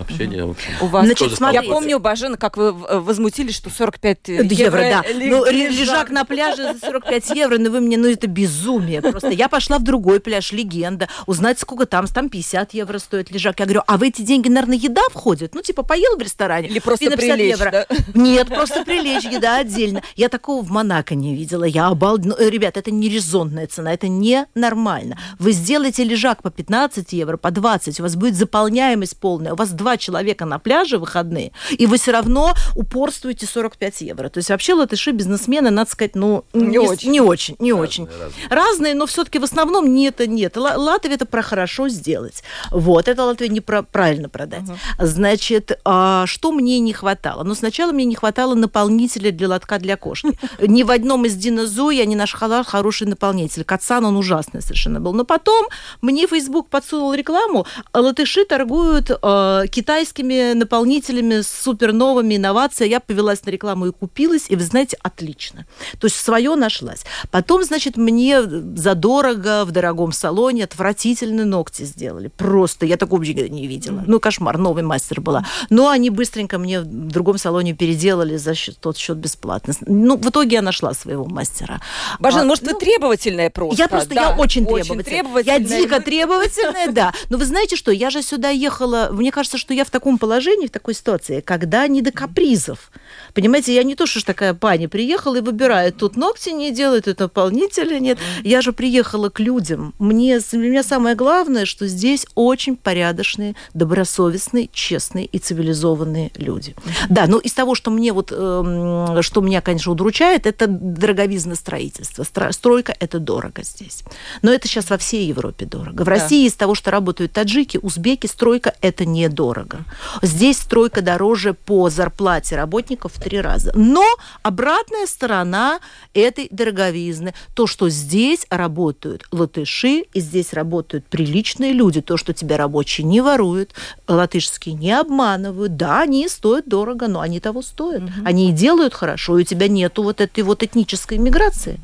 [0.00, 0.70] общение, общем.
[0.80, 1.66] У вас Значит, смотрите.
[1.66, 5.04] Я помню, Бажена, как вы возмутились, что 45 евро, евро да.
[5.14, 9.30] Ну, лежак на пляже за 45 евро, ну вы мне, ну это безумие просто.
[9.30, 13.60] Я пошла в другой пляж, легенда, узнать, сколько там, там 50 евро стоит лежак.
[13.60, 15.54] Я говорю, а в эти деньги, наверное, еда входит?
[15.54, 16.68] Ну, типа, поел в ресторане?
[16.68, 17.70] Или просто прилечь, евро.
[17.70, 17.86] Да?
[18.14, 20.02] Нет, просто прилечь, еда отдельно.
[20.16, 21.64] Я такого в Монако не видела.
[21.64, 22.36] Я обалдела.
[22.38, 25.18] Ну, ребят, это не резонная цена, это ненормально.
[25.38, 29.72] Вы сделаете лежак по 15 евро, по 20, у вас будет заполняемость полная, у вас
[29.82, 34.28] два человека на пляже в выходные, и вы все равно упорствуете 45 евро.
[34.28, 37.10] То есть вообще латыши бизнесмены, надо сказать, ну, не, не очень.
[37.10, 38.06] Не очень, не разные, очень.
[38.06, 38.48] Разные.
[38.48, 40.56] разные, но все-таки в основном нет, нет.
[40.56, 42.44] Латвия это про хорошо сделать.
[42.70, 44.68] Вот, это Латвия не про правильно продать.
[44.68, 44.76] Угу.
[45.00, 47.42] Значит, а, что мне не хватало?
[47.42, 50.38] Ну, сначала мне не хватало наполнителя для лотка для кошки.
[50.60, 53.64] Ни в одном из динозу я не нашла хороший наполнитель.
[53.64, 55.12] Кацан, он ужасный совершенно был.
[55.12, 55.66] Но потом
[56.00, 62.92] мне Facebook подсунул рекламу, латыши торгуют э, китайскими наполнителями, с суперновыми инновациями.
[62.92, 65.66] Я повелась на рекламу и купилась, и, вы знаете, отлично.
[65.98, 67.04] То есть свое нашлась.
[67.30, 72.28] Потом, значит, мне задорого в дорогом салоне отвратительные ногти сделали.
[72.28, 72.86] Просто.
[72.86, 74.04] Я такого не видела.
[74.06, 74.58] Ну, кошмар.
[74.58, 75.44] Новый мастер была.
[75.70, 79.74] Но они быстренько мне в другом салоне переделали за счет, тот счет бесплатно.
[79.86, 81.80] Ну, в итоге я нашла своего мастера.
[82.18, 83.82] Бажен, а, может, ну, вы требовательная просто?
[83.82, 85.58] Я просто, да, я очень, очень требовательная.
[85.58, 87.12] Я дико требовательная, да.
[87.30, 90.66] Но вы знаете что, я же сюда ехала, мне кажется, что я в таком положении,
[90.66, 92.90] в такой ситуации, когда не до капризов.
[93.34, 97.18] Понимаете, я не то, что такая пани приехала и выбирает, тут ногти не делает, тут
[97.18, 98.18] наполнителя нет.
[98.42, 99.94] Я же приехала к людям.
[99.98, 106.74] Мне, для меня самое главное, что здесь очень порядочные, добросовестные, честные и цивилизованные люди.
[107.08, 112.24] Да, но из того, что мне вот, э, что меня, конечно, удручает, это дороговизна строительства.
[112.50, 114.02] Стройка– это дорого здесь.
[114.42, 116.02] Но это сейчас во всей Европе дорого.
[116.02, 116.48] В России да.
[116.48, 119.04] из того, что работают таджики, узбеки, стройка– это
[119.42, 119.84] недорого.
[120.22, 123.72] Здесь стройка дороже по зарплате работников в три раза.
[123.74, 124.04] Но
[124.42, 125.80] обратная сторона
[126.14, 132.56] этой дороговизны, то, что здесь работают латыши, и здесь работают приличные люди, то, что тебя
[132.56, 133.70] рабочие не воруют,
[134.08, 138.02] латышские не обманывают, да, они стоят дорого, но они того стоят.
[138.02, 138.12] Угу.
[138.24, 141.80] Они и делают хорошо, и у тебя нету вот этой вот этнической миграции.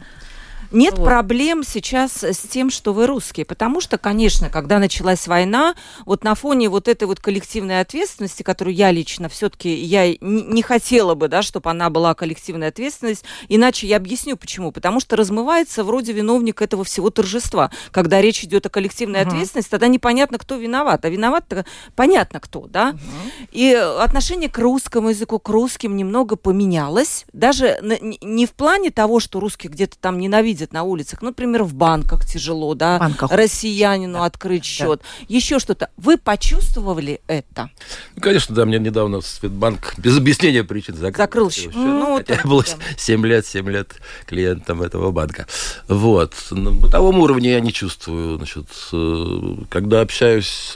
[0.71, 1.05] Нет вот.
[1.07, 6.35] проблем сейчас с тем, что вы русские, потому что, конечно, когда началась война, вот на
[6.35, 11.43] фоне вот этой вот коллективной ответственности, которую я лично все-таки я не хотела бы, да,
[11.43, 16.85] чтобы она была коллективная ответственность, иначе я объясню почему, потому что размывается вроде виновник этого
[16.85, 19.31] всего торжества, когда речь идет о коллективной угу.
[19.31, 21.47] ответственности, тогда непонятно, кто виноват, а виноват
[21.97, 23.47] понятно кто, да, угу.
[23.53, 29.41] и отношение к русскому языку, к русским немного поменялось, даже не в плане того, что
[29.41, 33.31] русские где-то там ненавидят видят на улицах, ну, например, в банках тяжело, да, банках.
[33.31, 34.25] россиянину да.
[34.25, 35.27] открыть счет, да.
[35.29, 35.91] еще что-то.
[35.97, 37.71] Вы почувствовали это?
[38.17, 41.75] Ну, конечно, да, мне недавно Светбанк без объяснения причин закрыл, закрыл счет.
[41.75, 42.65] Ну, Хотя я был
[42.97, 45.47] 7 лет, 7 лет клиентом этого банка.
[45.87, 46.35] Вот.
[46.51, 50.75] На бытовом уровне я не чувствую, значит, э, когда общаюсь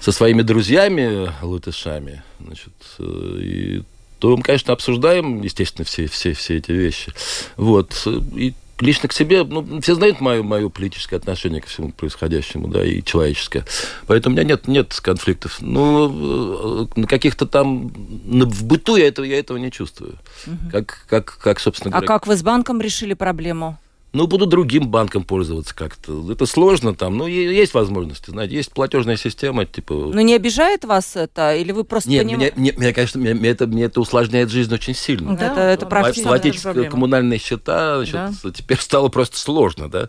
[0.00, 3.82] со своими друзьями латышами, значит, э, и
[4.24, 7.12] то мы, конечно, обсуждаем, естественно, все, все, все эти вещи.
[7.58, 8.08] Вот.
[8.34, 12.82] И лично к себе, ну, все знают мое, мое политическое отношение ко всему происходящему, да,
[12.82, 13.66] и человеческое.
[14.06, 15.58] Поэтому у меня нет, нет конфликтов.
[15.60, 20.14] Ну, на каких-то там, в быту я этого, я этого не чувствую.
[20.46, 20.70] Угу.
[20.72, 22.06] Как, как, как, собственно а говоря...
[22.06, 23.78] А как вы с банком решили проблему?
[24.14, 26.30] Ну, буду другим банком пользоваться как-то.
[26.30, 29.92] Это сложно там, ну, есть возможности, знаете, есть платежная система, типа...
[29.92, 32.54] Но не обижает вас это, или вы просто Нет, понимаете?
[32.56, 35.36] меня, меня, конечно, мне, это, мне это усложняет жизнь очень сильно.
[35.36, 38.50] Да, это, это практически Платить коммунальные счета, значит, да.
[38.54, 40.08] теперь стало просто сложно, да,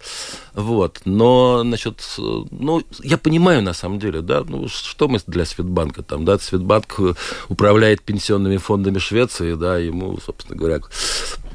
[0.53, 1.01] вот.
[1.05, 6.25] Но, значит, ну, я понимаю, на самом деле, да, ну, что мы для Светбанка там,
[6.25, 6.99] да, Светбанк
[7.49, 10.79] управляет пенсионными фондами Швеции, да, ему, собственно говоря,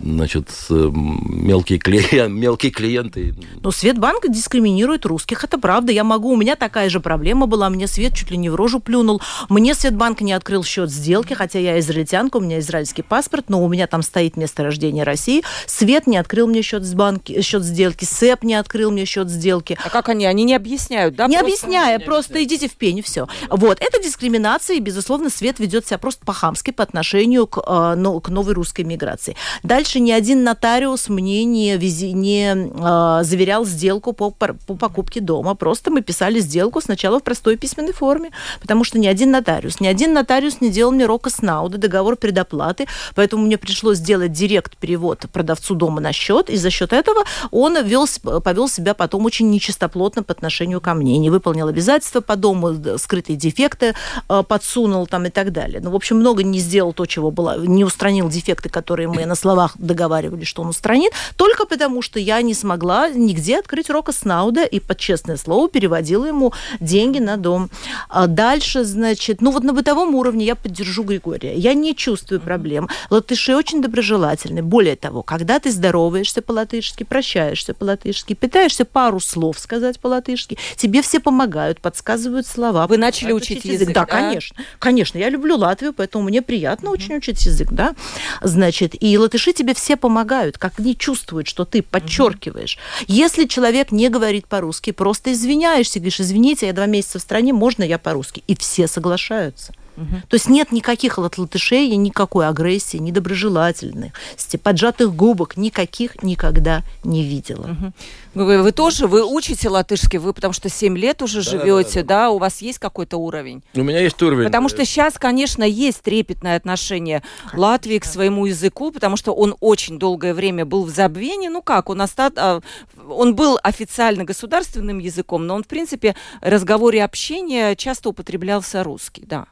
[0.03, 3.35] значит, мелкие, клиенты, мелкие клиенты.
[3.63, 5.93] Но Светбанк дискриминирует русских, это правда.
[5.93, 8.81] Я могу, у меня такая же проблема была, мне Свет чуть ли не в рожу
[8.81, 9.21] плюнул.
[9.49, 13.69] Мне Светбанк не открыл счет сделки, хотя я израильтянка, у меня израильский паспорт, но у
[13.69, 15.43] меня там стоит место рождения России.
[15.67, 19.79] Свет не открыл мне счет, с банки, счет сделки, СЭП не открыл мне счет сделки.
[19.85, 20.27] А как они?
[20.27, 21.27] Они не объясняют, да?
[21.27, 22.63] Не просто объясняя, не просто объясняют.
[22.63, 23.29] идите в пень, все.
[23.49, 28.21] Вот, это дискриминация, и, безусловно, Свет ведет себя просто по-хамски по отношению к, э, ну,
[28.21, 29.37] к новой русской миграции.
[29.63, 31.77] Дальше ни один нотариус мне не,
[32.13, 35.55] не э, заверял сделку по, по покупке дома.
[35.55, 39.87] Просто мы писали сделку сначала в простой письменной форме, потому что ни один нотариус, ни
[39.87, 45.75] один нотариус не делал мне рока снауда, договор предоплаты, поэтому мне пришлось сделать директ-перевод продавцу
[45.75, 48.07] дома на счет, и за счет этого он вел,
[48.45, 53.37] повел себя потом очень нечистоплотно по отношению ко мне, не выполнил обязательства по дому, скрытые
[53.37, 53.95] дефекты
[54.29, 55.81] э, подсунул там и так далее.
[55.83, 59.35] Ну, в общем, много не сделал то, чего было, не устранил дефекты, которые мы на
[59.35, 64.65] словах договаривались, что он устранит, только потому что я не смогла нигде открыть Рока Снауда
[64.65, 67.71] и под честное слово переводила ему деньги на дом.
[68.09, 71.55] А дальше, значит, ну вот на бытовом уровне я поддержу Григория.
[71.55, 72.89] Я не чувствую проблем.
[73.11, 74.63] Латыши очень доброжелательны.
[74.63, 81.21] Более того, когда ты здороваешься по-латышски, прощаешься по-латышски, пытаешься пару слов сказать по-латышски, тебе все
[81.21, 82.87] помогают, подсказывают слова.
[82.87, 84.57] Вы начали учить язык, язык да, да, конечно.
[84.79, 86.93] Конечно, я люблю Латвию, поэтому мне приятно mm-hmm.
[86.93, 87.95] очень учить язык, да.
[88.43, 92.79] Значит, и латыши тебе все помогают, как они чувствуют, что ты подчеркиваешь.
[92.79, 93.05] Mm-hmm.
[93.09, 97.83] Если человек не говорит по-русски, просто извиняешься, говоришь, извините, я два месяца в стране, можно
[97.83, 98.43] я по-русски?
[98.47, 99.75] И все соглашаются.
[100.01, 100.23] Угу.
[100.29, 107.67] То есть нет никаких от латышей, никакой агрессии, недоброжелательности, поджатых губок, никаких никогда не видела.
[107.67, 107.93] Угу.
[108.35, 112.09] Вы, вы тоже, вы учите латышский, вы потому что 7 лет уже да, живете, да,
[112.09, 113.63] да, да, у вас есть какой-то уровень?
[113.75, 114.47] У меня есть уровень.
[114.47, 119.99] Потому что сейчас, конечно, есть трепетное отношение Латвии к своему языку, потому что он очень
[119.99, 121.49] долгое время был в забвении.
[121.49, 122.33] Ну как, он, оста...
[122.37, 122.61] А,
[123.09, 129.25] он был официально государственным языком, но он, в принципе, в разговоре общения часто употреблялся русский,
[129.27, 129.47] да.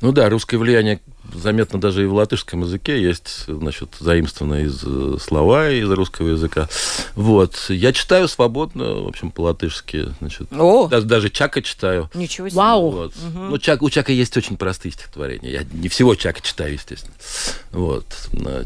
[0.00, 1.00] Ну да, русское влияние
[1.34, 6.68] заметно даже и в латышском языке есть, значит, заимствованные из э, слова из русского языка.
[7.14, 7.66] Вот.
[7.68, 10.06] Я читаю свободно, в общем, по-латышски.
[10.20, 10.88] Значит, О!
[10.88, 12.10] Даже, даже Чака читаю.
[12.14, 12.58] Ничего себе.
[12.58, 12.90] Вау!
[12.90, 13.12] Вот.
[13.16, 13.38] Угу.
[13.38, 15.50] Ну, Чак, у Чака есть очень простые стихотворения.
[15.50, 17.14] Я не всего Чака читаю, естественно.
[17.72, 18.06] Вот.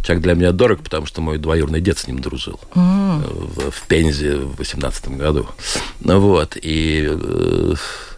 [0.04, 2.60] Чак для меня дорог, потому что мой двоюродный дед с ним дружил.
[2.74, 3.20] Mm.
[3.20, 5.46] В, в Пензе в 18 году.
[6.00, 6.56] Вот.
[6.60, 7.74] И э,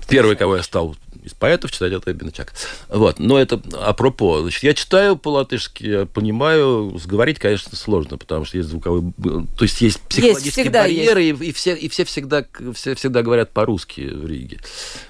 [0.09, 2.53] первый, кого я стал из поэтов читать это Бенчак.
[2.89, 3.19] Вот.
[3.19, 4.43] Но это апропо.
[4.43, 9.13] Значит, я читаю по-латышски, я понимаю, сговорить, конечно, сложно, потому что есть звуковой...
[9.57, 11.41] То есть есть психологические есть, барьеры, есть.
[11.41, 14.59] И, и, все, и все, всегда, все всегда говорят по-русски в Риге.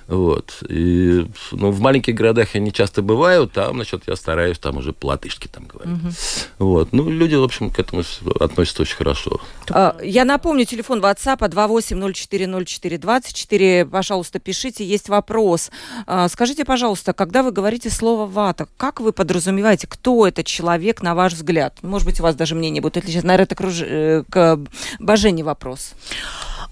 [0.06, 0.62] Вот.
[0.68, 4.92] И, ну, в маленьких городах я не часто бываю, там, значит, я стараюсь там уже
[4.92, 5.94] по-латышски там говорить.
[5.94, 6.12] Угу.
[6.58, 6.92] Вот.
[6.92, 8.02] Ну, люди, в общем, к этому
[8.40, 9.40] относятся очень хорошо.
[9.70, 13.86] А, я напомню, телефон WhatsApp 28040424.
[13.86, 14.84] Пожалуйста, пишите.
[14.84, 15.70] Есть вопрос.
[16.06, 21.14] А, скажите, пожалуйста, когда вы говорите слово «вата», как вы подразумеваете, кто этот человек, на
[21.14, 21.78] ваш взгляд?
[21.82, 23.26] Может быть, у вас даже мнение будет отличаться.
[23.26, 24.60] Наверное, это к, э, к
[24.98, 25.94] Божене вопрос.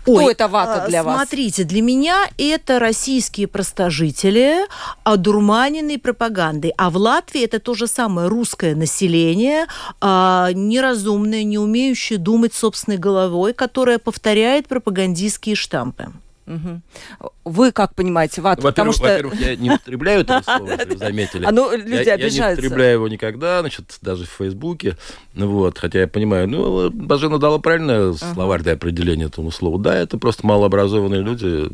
[0.02, 1.16] Кто Ой, это вата для вас?
[1.16, 4.66] Смотрите, для меня это российские простожители,
[5.04, 6.72] одурманенные пропагандой.
[6.78, 9.66] А в Латвии это то же самое русское население,
[10.00, 16.12] а, неразумное, не умеющее думать собственной головой, которое повторяет пропагандистские штампы.
[16.50, 17.30] Угу.
[17.44, 18.62] Вы как понимаете вату?
[18.62, 19.04] Во-первых, что...
[19.04, 21.44] во-первых, я не употребляю это слово, вы заметили.
[21.44, 22.40] А ну, люди я, обижаются.
[22.40, 24.96] Я не употребляю его никогда, значит, даже в Фейсбуке.
[25.34, 29.78] Вот, хотя я понимаю, ну, Бажена дала правильное словарь для определения этому слову.
[29.78, 31.70] Да, это просто малообразованные люди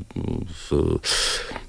[0.69, 1.01] с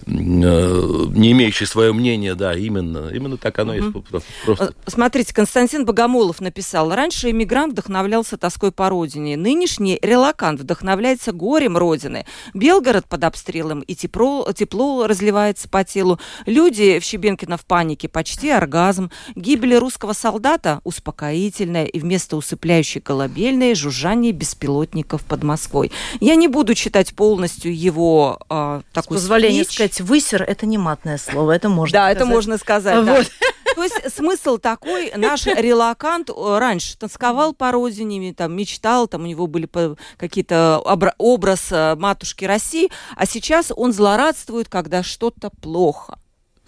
[0.08, 4.00] не имеющий свое мнение, да, именно, именно так оно угу.
[4.00, 4.08] есть.
[4.46, 4.66] Просто.
[4.66, 11.78] Э, смотрите, Константин Богомолов написал, раньше иммигрант вдохновлялся тоской по родине, нынешний релакант вдохновляется горем
[11.78, 12.26] родины.
[12.54, 16.20] Белгород под обстрелом, и тепло, тепло разливается по телу.
[16.46, 19.12] Люди в Щебенкино в панике, почти оргазм.
[19.36, 25.92] Гибель русского солдата успокоительная, и вместо усыпляющей колыбельной жужжание беспилотников под Москвой.
[26.20, 29.76] Я не буду читать полностью его э, такую С позволения спич.
[29.76, 32.18] сказать, высер– это не матное слово, это можно Да, сказать.
[32.18, 33.32] это можно сказать, вот.
[33.76, 39.26] То есть смысл такой, наш релакант э, раньше тосковал по родине, там, мечтал, там у
[39.28, 39.70] него были
[40.18, 40.80] какие-то
[41.18, 46.18] образ э, матушки России, а сейчас он злорадствует, когда что-то плохо.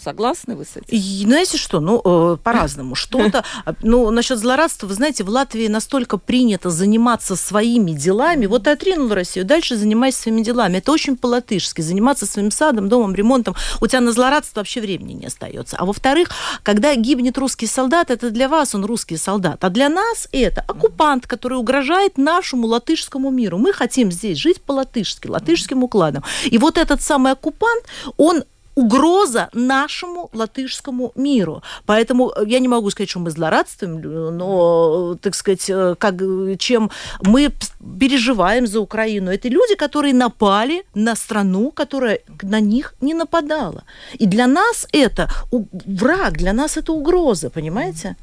[0.02, 0.88] Согласны вы с этим?
[0.88, 2.96] И, знаете что, ну, э, по-разному.
[2.96, 8.46] Что-то, а, ну, насчет злорадства, вы знаете, в Латвии настолько принято заниматься своими делами.
[8.46, 10.78] Вот ты отринул Россию, дальше занимайся своими делами.
[10.78, 11.82] Это очень по-латышски.
[11.82, 13.56] Заниматься своим садом, домом, ремонтом.
[13.82, 15.76] У тебя на злорадство вообще времени не остается.
[15.78, 16.30] А во-вторых,
[16.64, 19.64] когда гибнет русский солдат, это для вас он русский солдат.
[19.64, 23.58] А для нас это оккупант, который угрожает нашему латышскому миру.
[23.58, 26.24] Мы хотим здесь жить по-латышски, латышским укладом.
[26.46, 27.84] И вот этот самый оккупант,
[28.18, 28.44] он
[28.80, 31.62] угроза нашему латышскому миру.
[31.86, 34.02] Поэтому э, я не могу сказать, что мы злорадствуем,
[34.38, 36.16] но, так сказать, э, как,
[36.58, 36.90] чем
[37.22, 37.52] мы
[38.00, 39.32] переживаем за Украину.
[39.32, 43.84] Это люди, которые напали на страну, которая на них не нападала.
[44.22, 48.16] И для нас это враг, для нас это угроза, понимаете?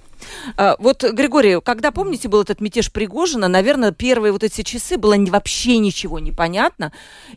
[0.56, 5.16] А, вот, Григорий, когда, помните, был этот мятеж Пригожина, наверное, первые вот эти часы было
[5.16, 6.92] вообще ничего не понятно.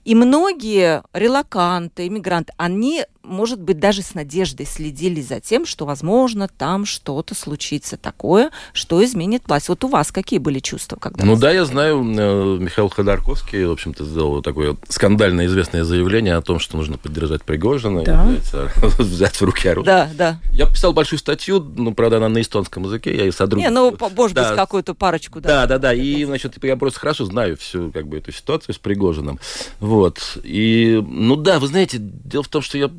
[0.05, 6.47] И многие релаканты, иммигранты, они может быть, даже с надеждой следили за тем, что, возможно,
[6.47, 9.69] там что-то случится такое, что изменит власть.
[9.69, 10.97] Вот у вас какие были чувства?
[10.97, 16.35] Когда ну да, я знаю, э, Михаил Ходорковский, в общем-то, сделал такое скандально известное заявление
[16.35, 18.31] о том, что нужно поддержать Пригожина да.
[18.31, 19.85] и взять, взять в руки оружие.
[19.85, 20.39] Да, да.
[20.51, 23.67] Я писал большую статью, ну, правда, она на эстонском языке, я и сотрудник.
[23.67, 24.49] Не, ну, может да.
[24.49, 25.39] быть, какую-то парочку.
[25.39, 25.93] Да, да, да, да.
[25.93, 29.39] И, значит, я просто хорошо знаю всю, как бы, эту ситуацию с Пригожиным.
[29.79, 30.37] Вот.
[30.43, 32.89] И, ну да, вы знаете, дело в том, что я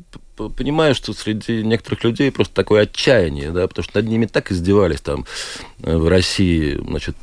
[0.49, 5.01] понимаю, что среди некоторых людей просто такое отчаяние, да, потому что над ними так издевались
[5.01, 5.25] там
[5.83, 7.15] э, в России, значит,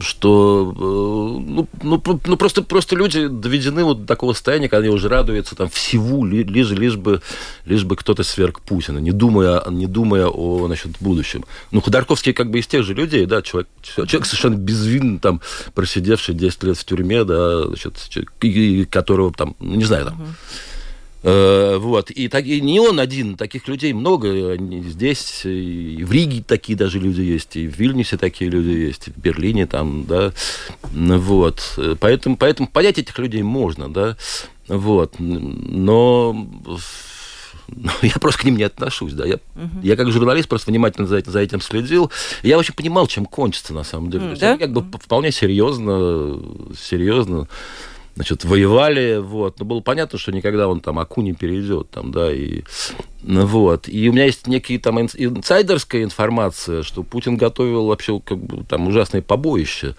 [0.00, 4.94] что э, ну, ну, ну просто, просто люди доведены вот до такого состояния, когда они
[4.94, 7.20] уже радуются там всему, лишь, лишь бы,
[7.64, 11.44] лишь бы кто-то сверг Путина, не думая, не думая о значит, будущем.
[11.70, 15.40] Ну, Ходорковский как бы из тех же людей, да, человек, человек совершенно безвинный, там,
[15.74, 17.94] просидевший 10 лет в тюрьме, да, значит,
[18.90, 20.69] которого там, ну, не знаю, там, uh-huh
[21.22, 22.10] вот.
[22.10, 24.56] И, так, и не он один, таких людей много.
[24.56, 29.10] Здесь и в Риге такие даже люди есть, и в Вильнюсе такие люди есть, и
[29.10, 30.32] в Берлине там, да.
[30.92, 31.78] Вот.
[32.00, 34.16] Поэтому, поэтому понять этих людей можно, да.
[34.68, 35.16] Вот.
[35.18, 36.48] Но
[37.76, 39.24] но я просто к ним не отношусь, да.
[39.24, 39.80] Я, угу.
[39.82, 42.10] я как журналист просто внимательно за, этим, за этим следил.
[42.42, 44.26] Я очень понимал, чем кончится на самом деле.
[44.26, 44.50] Mm, да?
[44.50, 46.40] Они как бы вполне серьезно,
[46.78, 47.48] серьезно
[48.14, 49.58] значит, воевали, вот.
[49.58, 52.62] Но было понятно, что никогда он там Аку не перейдет, там, да, и
[53.22, 53.88] вот.
[53.88, 58.88] И у меня есть некие там инсайдерская информация, что Путин готовил вообще как бы там
[58.88, 59.94] ужасные побоища.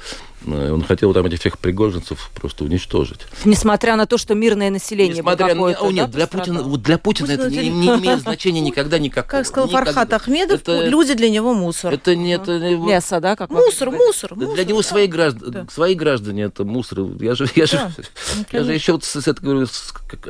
[0.45, 3.21] Э, он хотел там этих всех пригожинцев просто уничтожить.
[3.45, 5.61] Несмотря на то, что мирное население Несмотря на...
[5.61, 8.99] О, нет, да, для Путина, вот для Путина Путин это не, не имеет значения никогда
[8.99, 9.39] никакого.
[9.39, 9.91] Как сказал никогда.
[9.91, 11.93] Фархат Ахмедов, это, люди для него мусор.
[11.93, 12.33] Это не...
[12.33, 13.35] Это, Мясо, да?
[13.35, 14.55] Как мусор, мусор, мусор.
[14.55, 15.65] Для него свои, граждане, да.
[15.69, 16.99] свои граждане это мусор.
[17.19, 18.45] Я же, я же, да.
[18.51, 19.67] я же еще, с, это, говорю,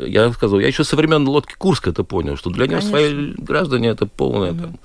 [0.01, 2.89] я сказал, я еще со времен лодки Курска это понял, что для него Конечно.
[2.89, 4.51] свои граждане это полное.
[4.51, 4.79] Угу.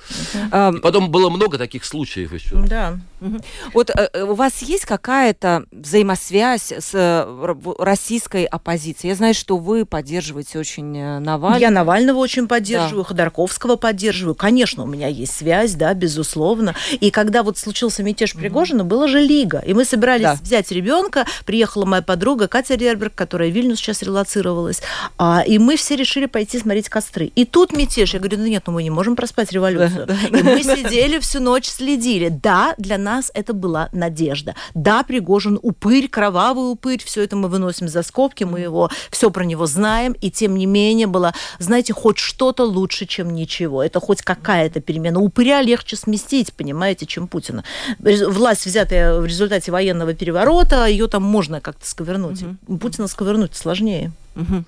[0.50, 0.74] Там.
[0.74, 0.80] Угу.
[0.82, 2.56] Потом было много таких случаев еще.
[2.56, 2.98] Да.
[3.20, 3.40] Угу.
[3.74, 4.84] Вот э, у вас есть
[5.16, 9.10] какая-то взаимосвязь с э, российской оппозицией?
[9.10, 11.60] Я знаю, что вы поддерживаете очень э, Навального.
[11.60, 13.08] Я Навального очень поддерживаю, да.
[13.08, 14.34] Ходорковского поддерживаю.
[14.34, 16.74] Конечно, у меня есть связь, да, безусловно.
[17.00, 18.90] И когда вот случился мятеж Пригожина, угу.
[18.90, 19.62] была же Лига.
[19.66, 20.34] И мы собирались да.
[20.34, 21.24] взять ребенка.
[21.46, 24.82] Приехала моя подруга Катя Рерберг, которая в Вильнюс сейчас релацировалась.
[25.16, 27.32] А, и мы все решили пойти смотреть костры.
[27.34, 28.12] И тут мятеж.
[28.12, 30.06] Я говорю, ну нет, ну мы не можем проспать революцию.
[30.06, 32.28] Да, да, и мы сидели всю ночь, следили.
[32.28, 34.54] Да, для нас это была надежда.
[34.74, 39.44] Да, Пригожин упырь, кровавый упырь, все это мы выносим за скобки, мы его, все про
[39.44, 43.82] него знаем, и тем не менее было, знаете, хоть что-то лучше, чем ничего.
[43.82, 45.20] Это хоть какая-то перемена.
[45.20, 47.64] Упыря легче сместить, понимаете, чем Путина.
[47.98, 52.42] Власть, взятая в результате военного переворота, ее там можно как-то сковернуть.
[52.66, 52.78] Угу.
[52.78, 54.12] Путина сковернуть сложнее.
[54.34, 54.64] Угу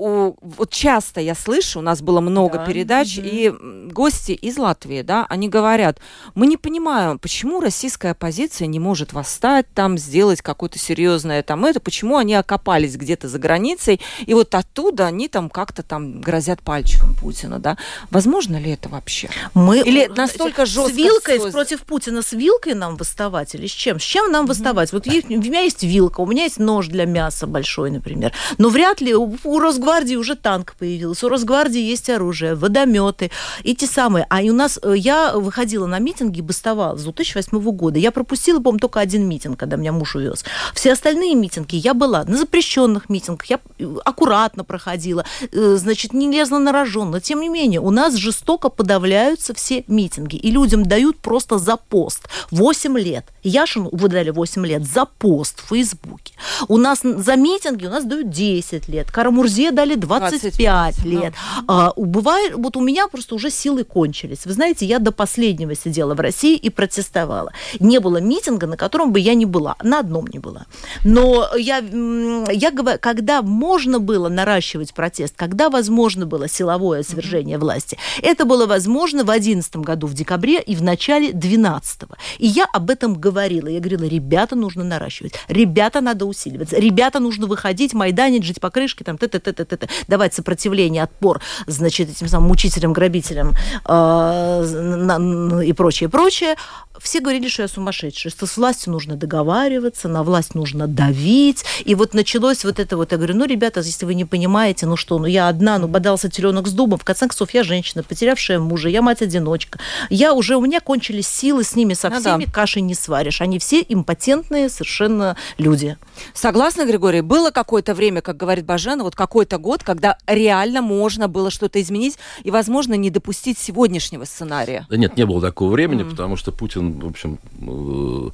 [0.00, 2.64] у, вот часто я слышу, у нас было много да.
[2.66, 3.26] передач, угу.
[3.26, 3.52] и
[3.90, 5.98] гости из Латвии, да, они говорят,
[6.34, 11.80] мы не понимаем, почему российская оппозиция не может восстать там, сделать какое-то серьезное там это,
[11.80, 17.14] почему они окопались где-то за границей, и вот оттуда они там как-то там грозят пальчиком
[17.14, 17.76] Путина, да.
[18.10, 19.28] Возможно ли это вообще?
[19.54, 20.92] Мы или настолько жестко?
[20.92, 21.50] С вилкой все...
[21.50, 23.98] против Путина, с вилкой нам восставать или с чем?
[23.98, 24.92] С чем нам восставать?
[24.92, 29.00] Вот у меня есть вилка, у меня есть нож для мяса большой, например, но вряд
[29.00, 33.30] ли у, у Росгвардии Росгвардии уже танк появился, у Росгвардии есть оружие, водометы,
[33.62, 34.26] и те самые.
[34.28, 37.98] А у нас, э, я выходила на митинги, бастовала с 2008 года.
[37.98, 40.44] Я пропустила, по-моему, только один митинг, когда меня муж увез.
[40.74, 46.30] Все остальные митинги я была на запрещенных митингах, я э, аккуратно проходила, э, значит, не
[46.30, 47.10] лезла на рожон.
[47.10, 51.78] Но, тем не менее, у нас жестоко подавляются все митинги, и людям дают просто за
[51.78, 53.24] пост 8 лет.
[53.42, 56.34] Яшину выдали 8 лет за пост в Фейсбуке.
[56.68, 59.10] У нас за митинги у нас дают 10 лет.
[59.10, 61.32] Карамурзе мне дали 25, 25 лет.
[61.32, 61.64] Да.
[61.68, 64.46] А, бывает, вот у меня просто уже силы кончились.
[64.46, 67.52] Вы знаете, я до последнего сидела в России и протестовала.
[67.78, 69.76] Не было митинга, на котором бы я не была.
[69.82, 70.66] На одном не была.
[71.04, 77.60] Но я, я говорю, когда можно было наращивать протест, когда возможно было силовое свержение mm-hmm.
[77.60, 82.00] власти, это было возможно в 2011 году в декабре и в начале 2012.
[82.38, 83.68] И я об этом говорила.
[83.68, 85.34] Я говорила, ребята, нужно наращивать.
[85.48, 86.76] Ребята, надо усиливаться.
[86.76, 91.40] Ребята, нужно выходить, майданить, жить по крышке, там, т т т т давать сопротивление, отпор,
[91.66, 93.54] значит, этим самым мучителям, грабителям
[93.86, 96.56] э, и прочее, прочее
[97.00, 101.64] все говорили, что я сумасшедшая, что с властью нужно договариваться, на власть нужно давить.
[101.84, 104.96] И вот началось вот это вот, я говорю, ну, ребята, если вы не понимаете, ну
[104.96, 108.58] что, ну я одна, ну бодался теленок с дубом, в конце концов, я женщина, потерявшая
[108.58, 109.78] мужа, я мать-одиночка.
[110.10, 112.52] Я уже, у меня кончились силы с ними, со ну, всеми да.
[112.52, 113.40] каши не сваришь.
[113.40, 115.96] Они все импотентные совершенно люди.
[116.34, 117.22] Согласна, Григорий?
[117.22, 122.18] Было какое-то время, как говорит Бажена, вот какой-то год, когда реально можно было что-то изменить
[122.42, 124.86] и, возможно, не допустить сегодняшнего сценария?
[124.90, 126.10] Да нет, не было такого времени, mm.
[126.10, 128.30] потому что Путин в общем, э,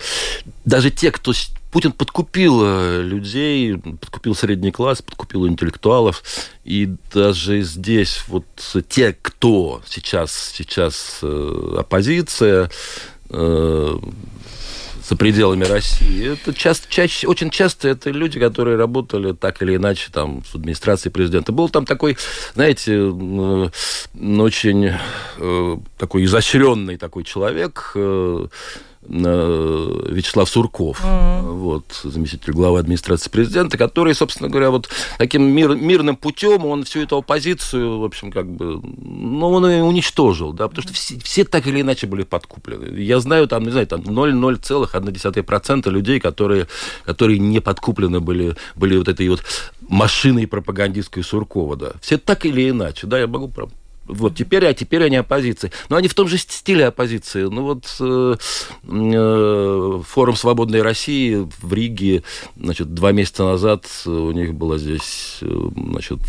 [0.65, 1.33] даже те, кто
[1.71, 6.23] Путин подкупил э, людей, подкупил средний класс, подкупил интеллектуалов,
[6.65, 8.47] и даже здесь вот
[8.89, 12.71] те, кто сейчас, сейчас э, оппозиция,
[15.09, 16.33] за пределами России.
[16.33, 21.13] Это часто, чаще, очень часто это люди, которые работали так или иначе там с администрацией
[21.13, 21.53] президента.
[21.53, 22.17] Был там такой,
[22.55, 24.93] знаете, очень
[25.99, 27.93] такой изощренный такой человек,
[29.09, 31.53] Вячеслав Сурков, mm-hmm.
[31.53, 34.89] вот, заместитель главы администрации президента, который, собственно говоря, вот
[35.19, 39.85] таким мир, мирным путем он всю эту оппозицию, в общем, как бы, ну, он ее
[39.85, 42.99] уничтожил, да, потому что все, все так или иначе были подкуплены.
[43.01, 46.67] Я знаю, там, не знаю, там 0,0,1% людей, которые,
[47.05, 49.43] которые не подкуплены были, были вот этой вот
[49.89, 51.93] машиной пропагандистской Суркова, да.
[52.01, 53.49] Все так или иначе, да, я могу
[54.07, 55.73] вот теперь, а теперь они оппозиции.
[55.89, 57.43] Но они в том же стиле оппозиции.
[57.45, 58.37] Ну вот э,
[58.85, 62.23] э, форум «Свободной России» в Риге,
[62.57, 66.21] значит, два месяца назад у них было здесь, э, значит,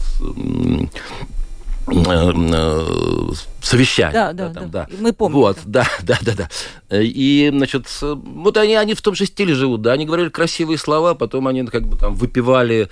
[3.61, 4.13] совещание.
[4.13, 4.87] Да, да, да, там, да.
[4.99, 5.39] Мы помним.
[5.39, 6.49] Вот, да, да, да, да.
[6.91, 11.15] И, значит, вот они, они в том же стиле живут, да, они говорили красивые слова,
[11.15, 12.89] потом они как бы там выпивали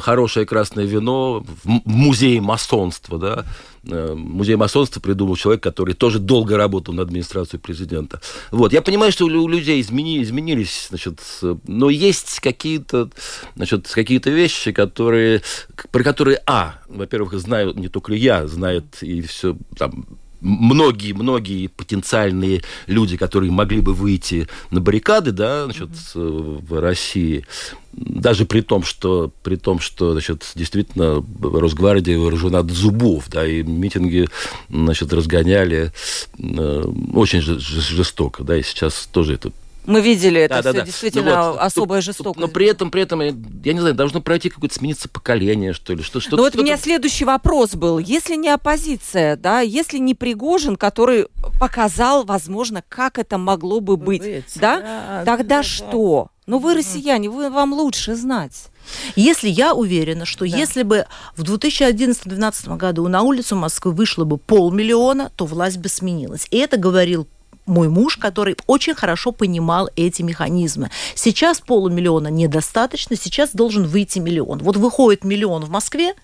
[0.00, 3.44] хорошее красное вино в музее масонства, да.
[3.86, 8.20] Э, музей масонства придумал человек, который тоже долго работал на администрацию президента.
[8.50, 11.20] Вот, я понимаю, что у людей измени, изменились, значит,
[11.66, 13.10] но есть какие-то,
[13.56, 15.42] значит, какие-то вещи, которые,
[15.90, 20.03] про которые, а, во-первых, знаю не только я, знает и все там
[20.44, 27.44] многие-многие потенциальные люди, которые могли бы выйти на баррикады, да, значит, в России,
[27.92, 33.62] даже при том, что, при том, что значит, действительно Росгвардия вооружена до зубов, да, и
[33.62, 34.28] митинги
[34.68, 35.92] значит, разгоняли
[36.38, 36.84] э,
[37.14, 39.52] очень жестоко, да, и сейчас тоже это
[39.86, 40.84] мы видели это да, все да, да.
[40.86, 42.40] действительно ну, вот, особая жестокость.
[42.40, 46.02] Но при этом, при этом, я не знаю, должно пройти какое-то смениться поколение, что ли.
[46.02, 47.98] Что, что, ну вот у меня следующий вопрос был.
[47.98, 51.26] Если не оппозиция, да, если не Пригожин, который
[51.60, 56.28] показал, возможно, как это могло бы быть, быть да, да, тогда да, что?
[56.28, 56.34] Да.
[56.46, 58.68] Ну вы россияне, вы вам лучше знать.
[59.16, 60.56] Если я уверена, что да.
[60.56, 61.06] если бы
[61.36, 66.46] в 2011-2012 году на улицу Москвы вышло бы полмиллиона, то власть бы сменилась.
[66.50, 67.26] И это говорил
[67.66, 70.90] мой муж, который очень хорошо понимал эти механизмы.
[71.14, 74.58] Сейчас полумиллиона недостаточно, сейчас должен выйти миллион.
[74.58, 76.14] Вот выходит миллион в Москве,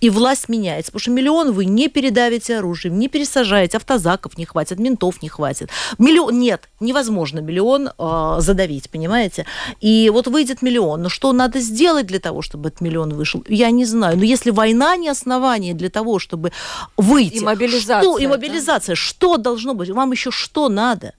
[0.00, 4.78] и власть меняется, потому что миллион вы не передавите оружием, не пересажаете, автозаков не хватит,
[4.78, 5.70] ментов не хватит.
[5.98, 9.46] Миллион, нет, невозможно миллион э, задавить, понимаете?
[9.80, 13.70] И вот выйдет миллион, но что надо сделать для того, чтобы этот миллион вышел, я
[13.70, 14.16] не знаю.
[14.18, 16.52] Но если война не основание для того, чтобы
[16.96, 17.36] выйти...
[17.36, 18.00] И мобилизация.
[18.00, 18.94] Что, и мобилизация.
[18.94, 19.00] Да?
[19.00, 19.90] Что должно быть?
[19.90, 21.14] Вам еще что надо?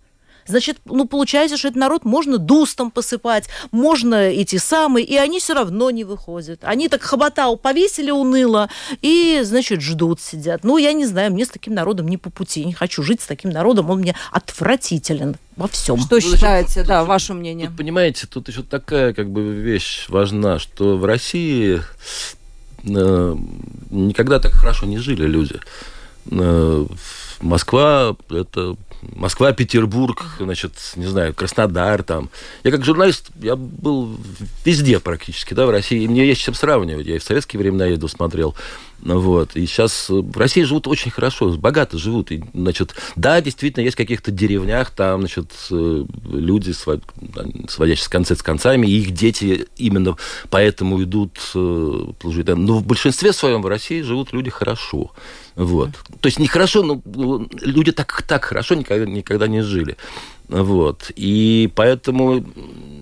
[0.47, 5.53] Значит, ну, получается, что этот народ можно дустом посыпать, можно эти самые, и они все
[5.53, 6.59] равно не выходят.
[6.63, 8.69] Они так хоботал повесили уныло,
[9.01, 10.63] и, значит, ждут, сидят.
[10.63, 12.65] Ну, я не знаю, мне с таким народом не по пути.
[12.65, 15.99] Не хочу жить с таким народом, он мне отвратителен во всем.
[15.99, 17.67] Что считаете, да, ваше мнение?
[17.67, 21.81] Тут, понимаете, тут еще такая как бы вещь важна, что в России
[22.83, 23.35] э,
[23.89, 25.59] никогда так хорошо не жили люди.
[26.31, 26.85] Э,
[27.45, 28.75] Москва– это
[29.13, 32.29] Москва, Петербург, значит, не знаю, Краснодар там.
[32.63, 34.17] Я как журналист, я был
[34.63, 36.03] везде практически, да, в России.
[36.03, 37.05] И мне есть чем сравнивать.
[37.05, 38.55] Я и в советские времена еду, смотрел.
[39.01, 39.55] Вот.
[39.55, 42.31] И сейчас в России живут очень хорошо, богато живут.
[42.31, 48.41] И, значит, да, действительно, есть в каких-то деревнях там, значит, э, люди, сводящие концы с
[48.41, 50.15] концами, и их дети именно
[50.49, 52.47] поэтому идут э, служить.
[52.47, 55.11] Но в большинстве своем в России живут люди хорошо.
[55.55, 55.91] Вот.
[56.19, 57.01] То есть нехорошо, но
[57.61, 59.97] люди так, так хорошо никогда, никогда не жили.
[60.47, 61.11] Вот.
[61.15, 62.43] И поэтому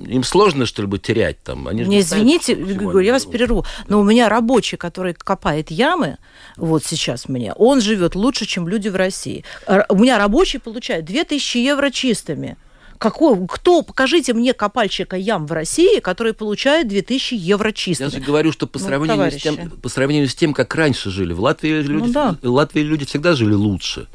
[0.07, 1.67] им сложно что-либо терять там.
[1.67, 6.17] Они не извините, Григорий, я вас перерву, но у меня рабочий, который копает ямы,
[6.57, 9.43] вот сейчас мне, он живет лучше, чем люди в России.
[9.89, 12.57] У меня рабочий получает 2000 евро чистыми.
[13.03, 18.09] Какой, кто, покажите мне копальщика ям в России, который получает 2000 евро чистыми.
[18.09, 21.09] Я же говорю, что по ну, сравнению, с тем, по сравнению с тем, как раньше
[21.09, 22.37] жили, в Латвии, ну люди, ну, да.
[22.41, 24.07] Латвии люди всегда жили лучше.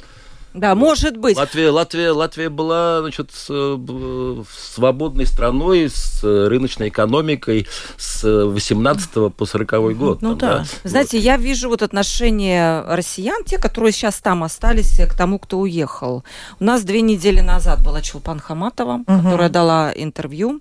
[0.54, 1.36] Да, может быть.
[1.36, 10.22] Латвия, Латвия, Латвия была значит, свободной страной с рыночной экономикой с 18 по 40 год.
[10.22, 10.58] Ну там, да.
[10.58, 10.88] да.
[10.88, 11.24] Знаете, вот.
[11.24, 16.24] я вижу вот отношение россиян, те, которые сейчас там остались, к тому, кто уехал.
[16.60, 19.22] У нас две недели назад была Чулпан Хаматова, угу.
[19.22, 20.60] которая дала интервью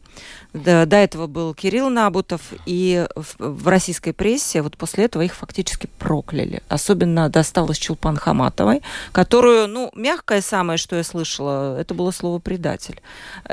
[0.53, 5.35] до, до этого был Кирилл Набутов, и в, в российской прессе вот после этого их
[5.35, 6.61] фактически прокляли.
[6.69, 8.81] Особенно досталось Чулпан Хаматовой,
[9.11, 13.01] которую, ну, мягкое самое, что я слышала, это было слово «предатель».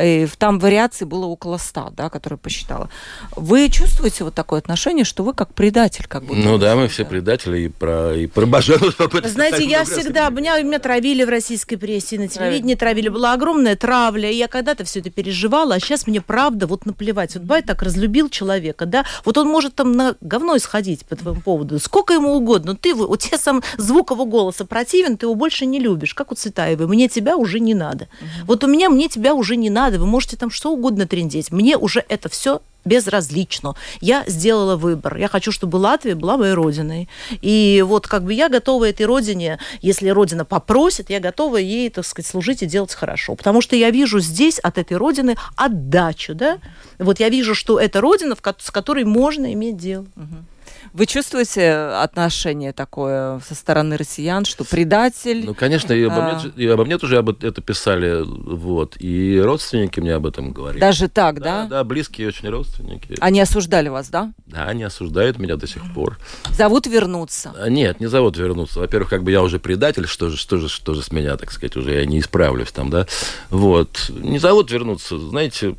[0.01, 2.88] И там вариаций было около ста, да, которые посчитала.
[3.36, 6.34] Вы чувствуете вот такое отношение, что вы как предатель, как бы?
[6.36, 8.90] Ну да, мы все предатели и про, и про Бажену.
[9.24, 14.30] Знаете, я всегда, меня, меня травили в российской прессе, на телевидении травили, была огромная травля,
[14.30, 17.35] и я когда-то все это переживала, а сейчас мне правда вот наплевать.
[17.35, 21.41] Вот Бай так разлюбил человека, да, вот он может там на говно исходить по твоему
[21.41, 25.66] поводу, сколько ему угодно, ты, вот тебе сам звук его голоса противен, ты его больше
[25.66, 28.05] не любишь, как у Цветаевой, мне тебя уже не надо.
[28.05, 28.47] Угу.
[28.47, 31.76] Вот у меня мне тебя уже не надо, вы можете там что угодно трендеть, мне
[31.76, 33.74] уже это все безразлично.
[34.01, 35.16] Я сделала выбор.
[35.16, 37.09] Я хочу, чтобы Латвия была моей родиной.
[37.41, 42.07] И вот как бы я готова этой родине, если родина попросит, я готова ей, так
[42.07, 43.35] сказать, служить и делать хорошо.
[43.35, 46.59] Потому что я вижу здесь от этой родины отдачу, да.
[46.99, 50.07] Вот я вижу, что это родина, с которой можно иметь дело.
[50.16, 50.53] Угу.
[50.95, 55.45] Вы чувствуете отношение такое со стороны россиян, что предатель?
[55.45, 56.38] Ну, конечно, и обо, а...
[56.38, 60.80] мне, и обо мне тоже об это писали, вот, и родственники мне об этом говорили.
[60.80, 61.62] Даже так, да?
[61.64, 63.16] Да, да близкие очень родственники.
[63.18, 64.32] Они осуждали вас, да?
[64.47, 66.16] Да, они осуждают меня до сих пор.
[66.53, 67.53] Зовут вернуться?
[67.59, 68.78] А, нет, не зовут вернуться.
[68.78, 71.51] Во-первых, как бы я уже предатель, что же, что же, что же с меня, так
[71.51, 73.09] сказать, уже я не исправлюсь там, да.
[73.51, 74.11] Вот.
[74.11, 75.74] Не зовут вернуться, знаете.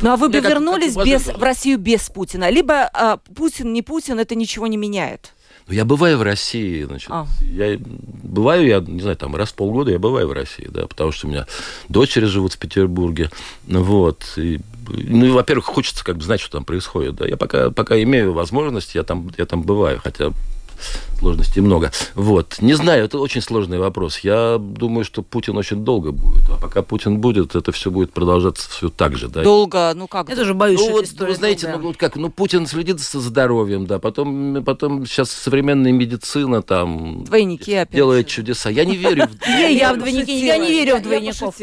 [0.00, 2.48] Ну, а вы бы вернулись как, без, в Россию без Путина?
[2.48, 5.32] Либо а, Путин не Путин, это ничего не меняет.
[5.66, 7.26] Ну, я бываю в России, значит, а.
[7.40, 11.10] я бываю, я не знаю, там раз в полгода я бываю в России, да, потому
[11.10, 11.44] что у меня
[11.88, 13.32] дочери живут в Петербурге,
[13.66, 18.00] вот, и, ну, во-первых, хочется как бы знать, что там происходит, да, я пока, пока
[18.00, 20.30] имею возможность, я там, я там бываю, хотя
[21.20, 21.92] сложностей много.
[22.14, 22.56] Вот.
[22.60, 24.20] Не знаю, это очень сложный вопрос.
[24.20, 26.48] Я думаю, что Путин очень долго будет.
[26.50, 29.28] А пока Путин будет, это все будет продолжаться все так же.
[29.28, 29.42] Да.
[29.42, 29.92] Долго?
[29.94, 30.28] Ну как?
[30.28, 33.20] Я тоже боюсь, ну, что вот, история знаете, ну, вот как, ну Путин следит за
[33.20, 37.24] здоровьем, да, потом, потом сейчас современная медицина там...
[37.24, 37.94] Двойники опять.
[37.94, 38.70] Делает чудеса.
[38.70, 39.48] Я не верю в...
[39.48, 41.54] Я в двойники, я не верю в двойников.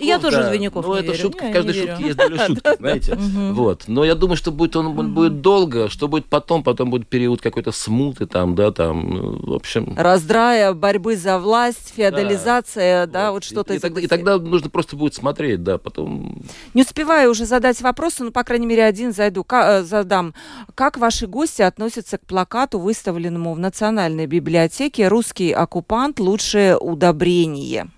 [0.00, 3.14] Я тоже в двойников Ну, это шутка, в каждой шутке есть доля шутки, знаете.
[3.52, 3.84] Вот.
[3.86, 7.70] Но я думаю, что будет он будет долго, что будет потом, потом будет период какой-то
[7.70, 9.94] смуты там, да, там, ну, в общем...
[9.96, 13.74] Раздрая, борьбы за власть, феодализация, да, да вот, вот что-то...
[13.74, 16.42] И, и, тогда, и тогда нужно просто будет смотреть, да, потом...
[16.74, 20.34] Не успеваю уже задать вопросы, но, по крайней мере, один зайду, к, э, задам.
[20.74, 26.20] Как ваши гости относятся к плакату, выставленному в Национальной библиотеке «Русский оккупант.
[26.20, 27.88] Лучшее удобрение»?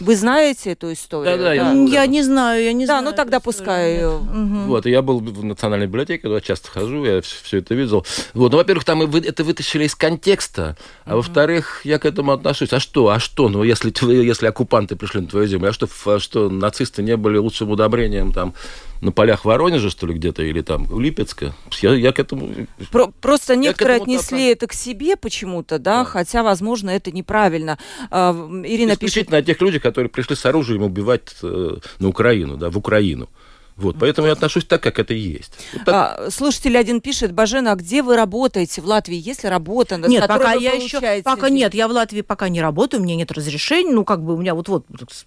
[0.00, 1.38] Вы знаете эту историю?
[1.38, 3.04] Да, да, я, я не знаю, я не да, знаю.
[3.04, 4.04] Да, ну тогда пускай.
[4.04, 4.66] Угу.
[4.66, 8.04] Вот, я был в Национальной библиотеке, туда часто хожу, я все, все это видел.
[8.34, 11.16] Вот, ну, во-первых, там вы, это вытащили из контекста, а угу.
[11.18, 12.72] во-вторых, я к этому отношусь.
[12.72, 13.92] А что, а что, ну, если,
[14.22, 18.32] если оккупанты пришли на твою землю, а что, а что нацисты не были лучшим удобрением
[18.32, 18.54] там
[19.00, 21.54] на полях Воронежа, что ли, где-то, или там у Липецка.
[21.82, 22.66] Я, я к этому...
[22.92, 24.56] Про, просто некоторые отнесли так...
[24.56, 27.78] это к себе почему-то, да, да, хотя, возможно, это неправильно.
[28.10, 28.32] А,
[28.64, 29.42] Ирина Исключительно пишет...
[29.42, 33.28] о тех людях, которые пришли с оружием убивать э, на Украину, да, в Украину.
[33.76, 35.52] Вот, поэтому я отношусь так, как это и есть.
[35.74, 35.94] Вот так...
[35.94, 39.16] а, слушатель один пишет, Бажена, а где вы работаете в Латвии?
[39.16, 43.00] Есть ли работа, Нет, пока я еще, пока нет, я в Латвии пока не работаю,
[43.00, 44.86] у меня нет разрешения, ну как бы у меня вот вот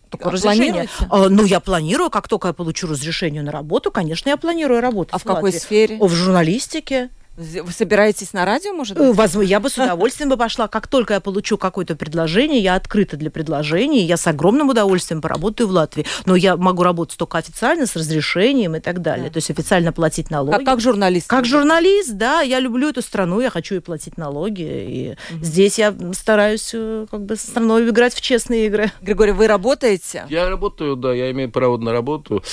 [0.09, 0.89] такое а разрешение.
[1.09, 5.13] А, ну я планирую, как только я получу разрешение на работу, конечно, я планирую работать.
[5.13, 5.97] А в, в какой сфере?
[5.99, 7.09] О, в журналистике.
[7.39, 9.15] Вы собираетесь на радио, может быть?
[9.15, 10.67] Возможно, я бы с удовольствием бы пошла.
[10.67, 15.69] Как только я получу какое-то предложение, я открыта для предложений, я с огромным удовольствием поработаю
[15.69, 16.05] в Латвии.
[16.25, 19.27] Но я могу работать только официально, с разрешением и так далее.
[19.27, 19.33] Да.
[19.33, 20.57] То есть официально платить налоги.
[20.57, 21.29] Как, как журналист?
[21.29, 22.41] Как журналист, да.
[22.41, 24.61] Я люблю эту страну, я хочу и платить налоги.
[24.61, 25.43] И угу.
[25.45, 28.91] здесь я стараюсь э, как бы страной играть в честные игры.
[29.01, 30.25] Григорий, вы работаете?
[30.29, 31.13] Я работаю, да.
[31.13, 32.43] Я имею право на работу.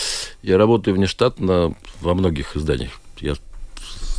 [0.43, 3.01] Я работаю внештатно во многих изданиях.
[3.19, 3.35] Я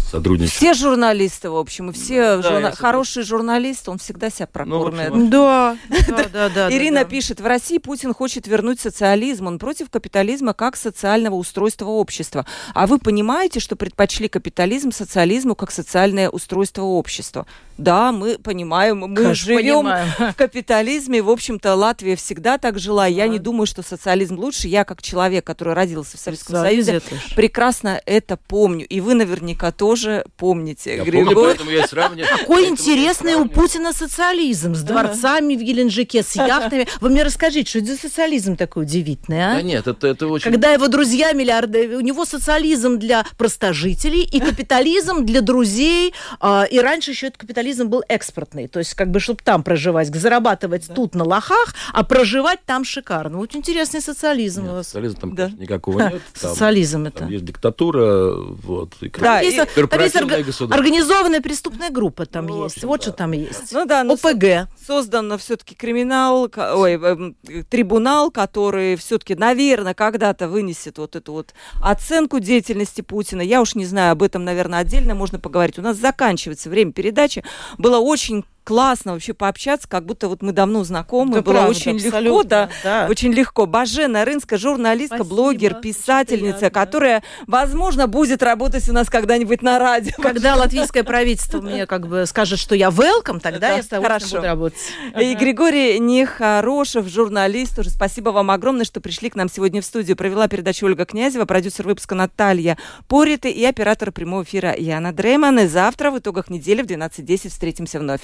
[0.10, 0.54] сотрудничать.
[0.54, 2.72] Все журналисты, в общем, и все да, журна...
[2.72, 5.14] хороший журналист, он всегда себя прокормит.
[5.14, 5.78] Ну, да,
[6.08, 6.72] да, да, да.
[6.72, 12.46] Ирина пишет, в России Путин хочет вернуть социализм, он против капитализма как социального устройства общества.
[12.74, 17.46] А вы понимаете, что предпочли капитализм социализму как социальное устройство общества?
[17.78, 20.10] Да, мы понимаем, мы Конечно, живем понимаем.
[20.18, 21.22] в капитализме.
[21.22, 23.06] В общем-то, Латвия всегда так жила.
[23.06, 23.28] Я а.
[23.28, 24.68] не думаю, что социализм лучше.
[24.68, 27.02] Я, как человек, который родился в Советском Союзе,
[27.36, 28.86] прекрасно это помню.
[28.88, 30.98] И вы наверняка тоже помните.
[30.98, 31.36] Я Григорий.
[31.36, 32.38] помню, поэтому я сравниваю.
[32.40, 36.88] Какой интересный у Путина социализм с дворцами в Геленджике, с яхтами.
[37.00, 39.56] Вы мне расскажите, что это за социализм такой удивительный, а?
[39.56, 40.50] Да нет, это, это очень...
[40.52, 46.14] Когда его друзья миллиарды, у него социализм для простожителей и капитализм для друзей.
[46.40, 49.64] А, и раньше еще это капитализм капитализм был экспортный, то есть как бы, чтобы там
[49.64, 50.94] проживать, зарабатывать да.
[50.94, 53.38] тут на лохах, а проживать там шикарно.
[53.38, 54.88] Вот интересный социализм нет, у вас.
[54.88, 55.50] Социализма там да.
[55.50, 56.22] никакого нет.
[56.40, 57.20] Там, социализм это.
[57.20, 58.94] Там есть диктатура, вот.
[59.02, 60.72] И да, и, там есть орг...
[60.72, 62.78] организованная преступная группа там ну, есть.
[62.78, 63.04] Общем, вот да.
[63.04, 63.72] что там есть.
[63.72, 64.70] Ну да, ОПГ.
[64.86, 67.36] Создан все-таки криминал, ой, эм,
[67.70, 73.42] трибунал, который все-таки, наверное, когда-то вынесет вот эту вот оценку деятельности Путина.
[73.42, 75.80] Я уж не знаю, об этом, наверное, отдельно можно поговорить.
[75.80, 77.44] У нас заканчивается время передачи.
[77.78, 81.36] Было очень классно вообще пообщаться, как будто вот мы давно знакомы.
[81.36, 83.66] Да, Было правда, очень легко, да, да, очень легко.
[83.66, 85.36] Бажена Рынска, журналистка, Спасибо.
[85.36, 90.12] блогер, писательница, которая, возможно, будет работать у нас когда-нибудь на радио.
[90.22, 94.42] Когда латвийское правительство мне как бы скажет, что я welcome, тогда я с тобой буду
[94.42, 94.92] работать.
[95.18, 100.18] И Григорий Нехорошев, журналист, тоже спасибо вам огромное, что пришли к нам сегодня в студию.
[100.18, 105.60] Провела передачу Ольга Князева, продюсер выпуска Наталья Пориты и оператор прямого эфира Яна Дрейман.
[105.60, 108.24] И завтра в итогах недели в 12.10 встретимся вновь.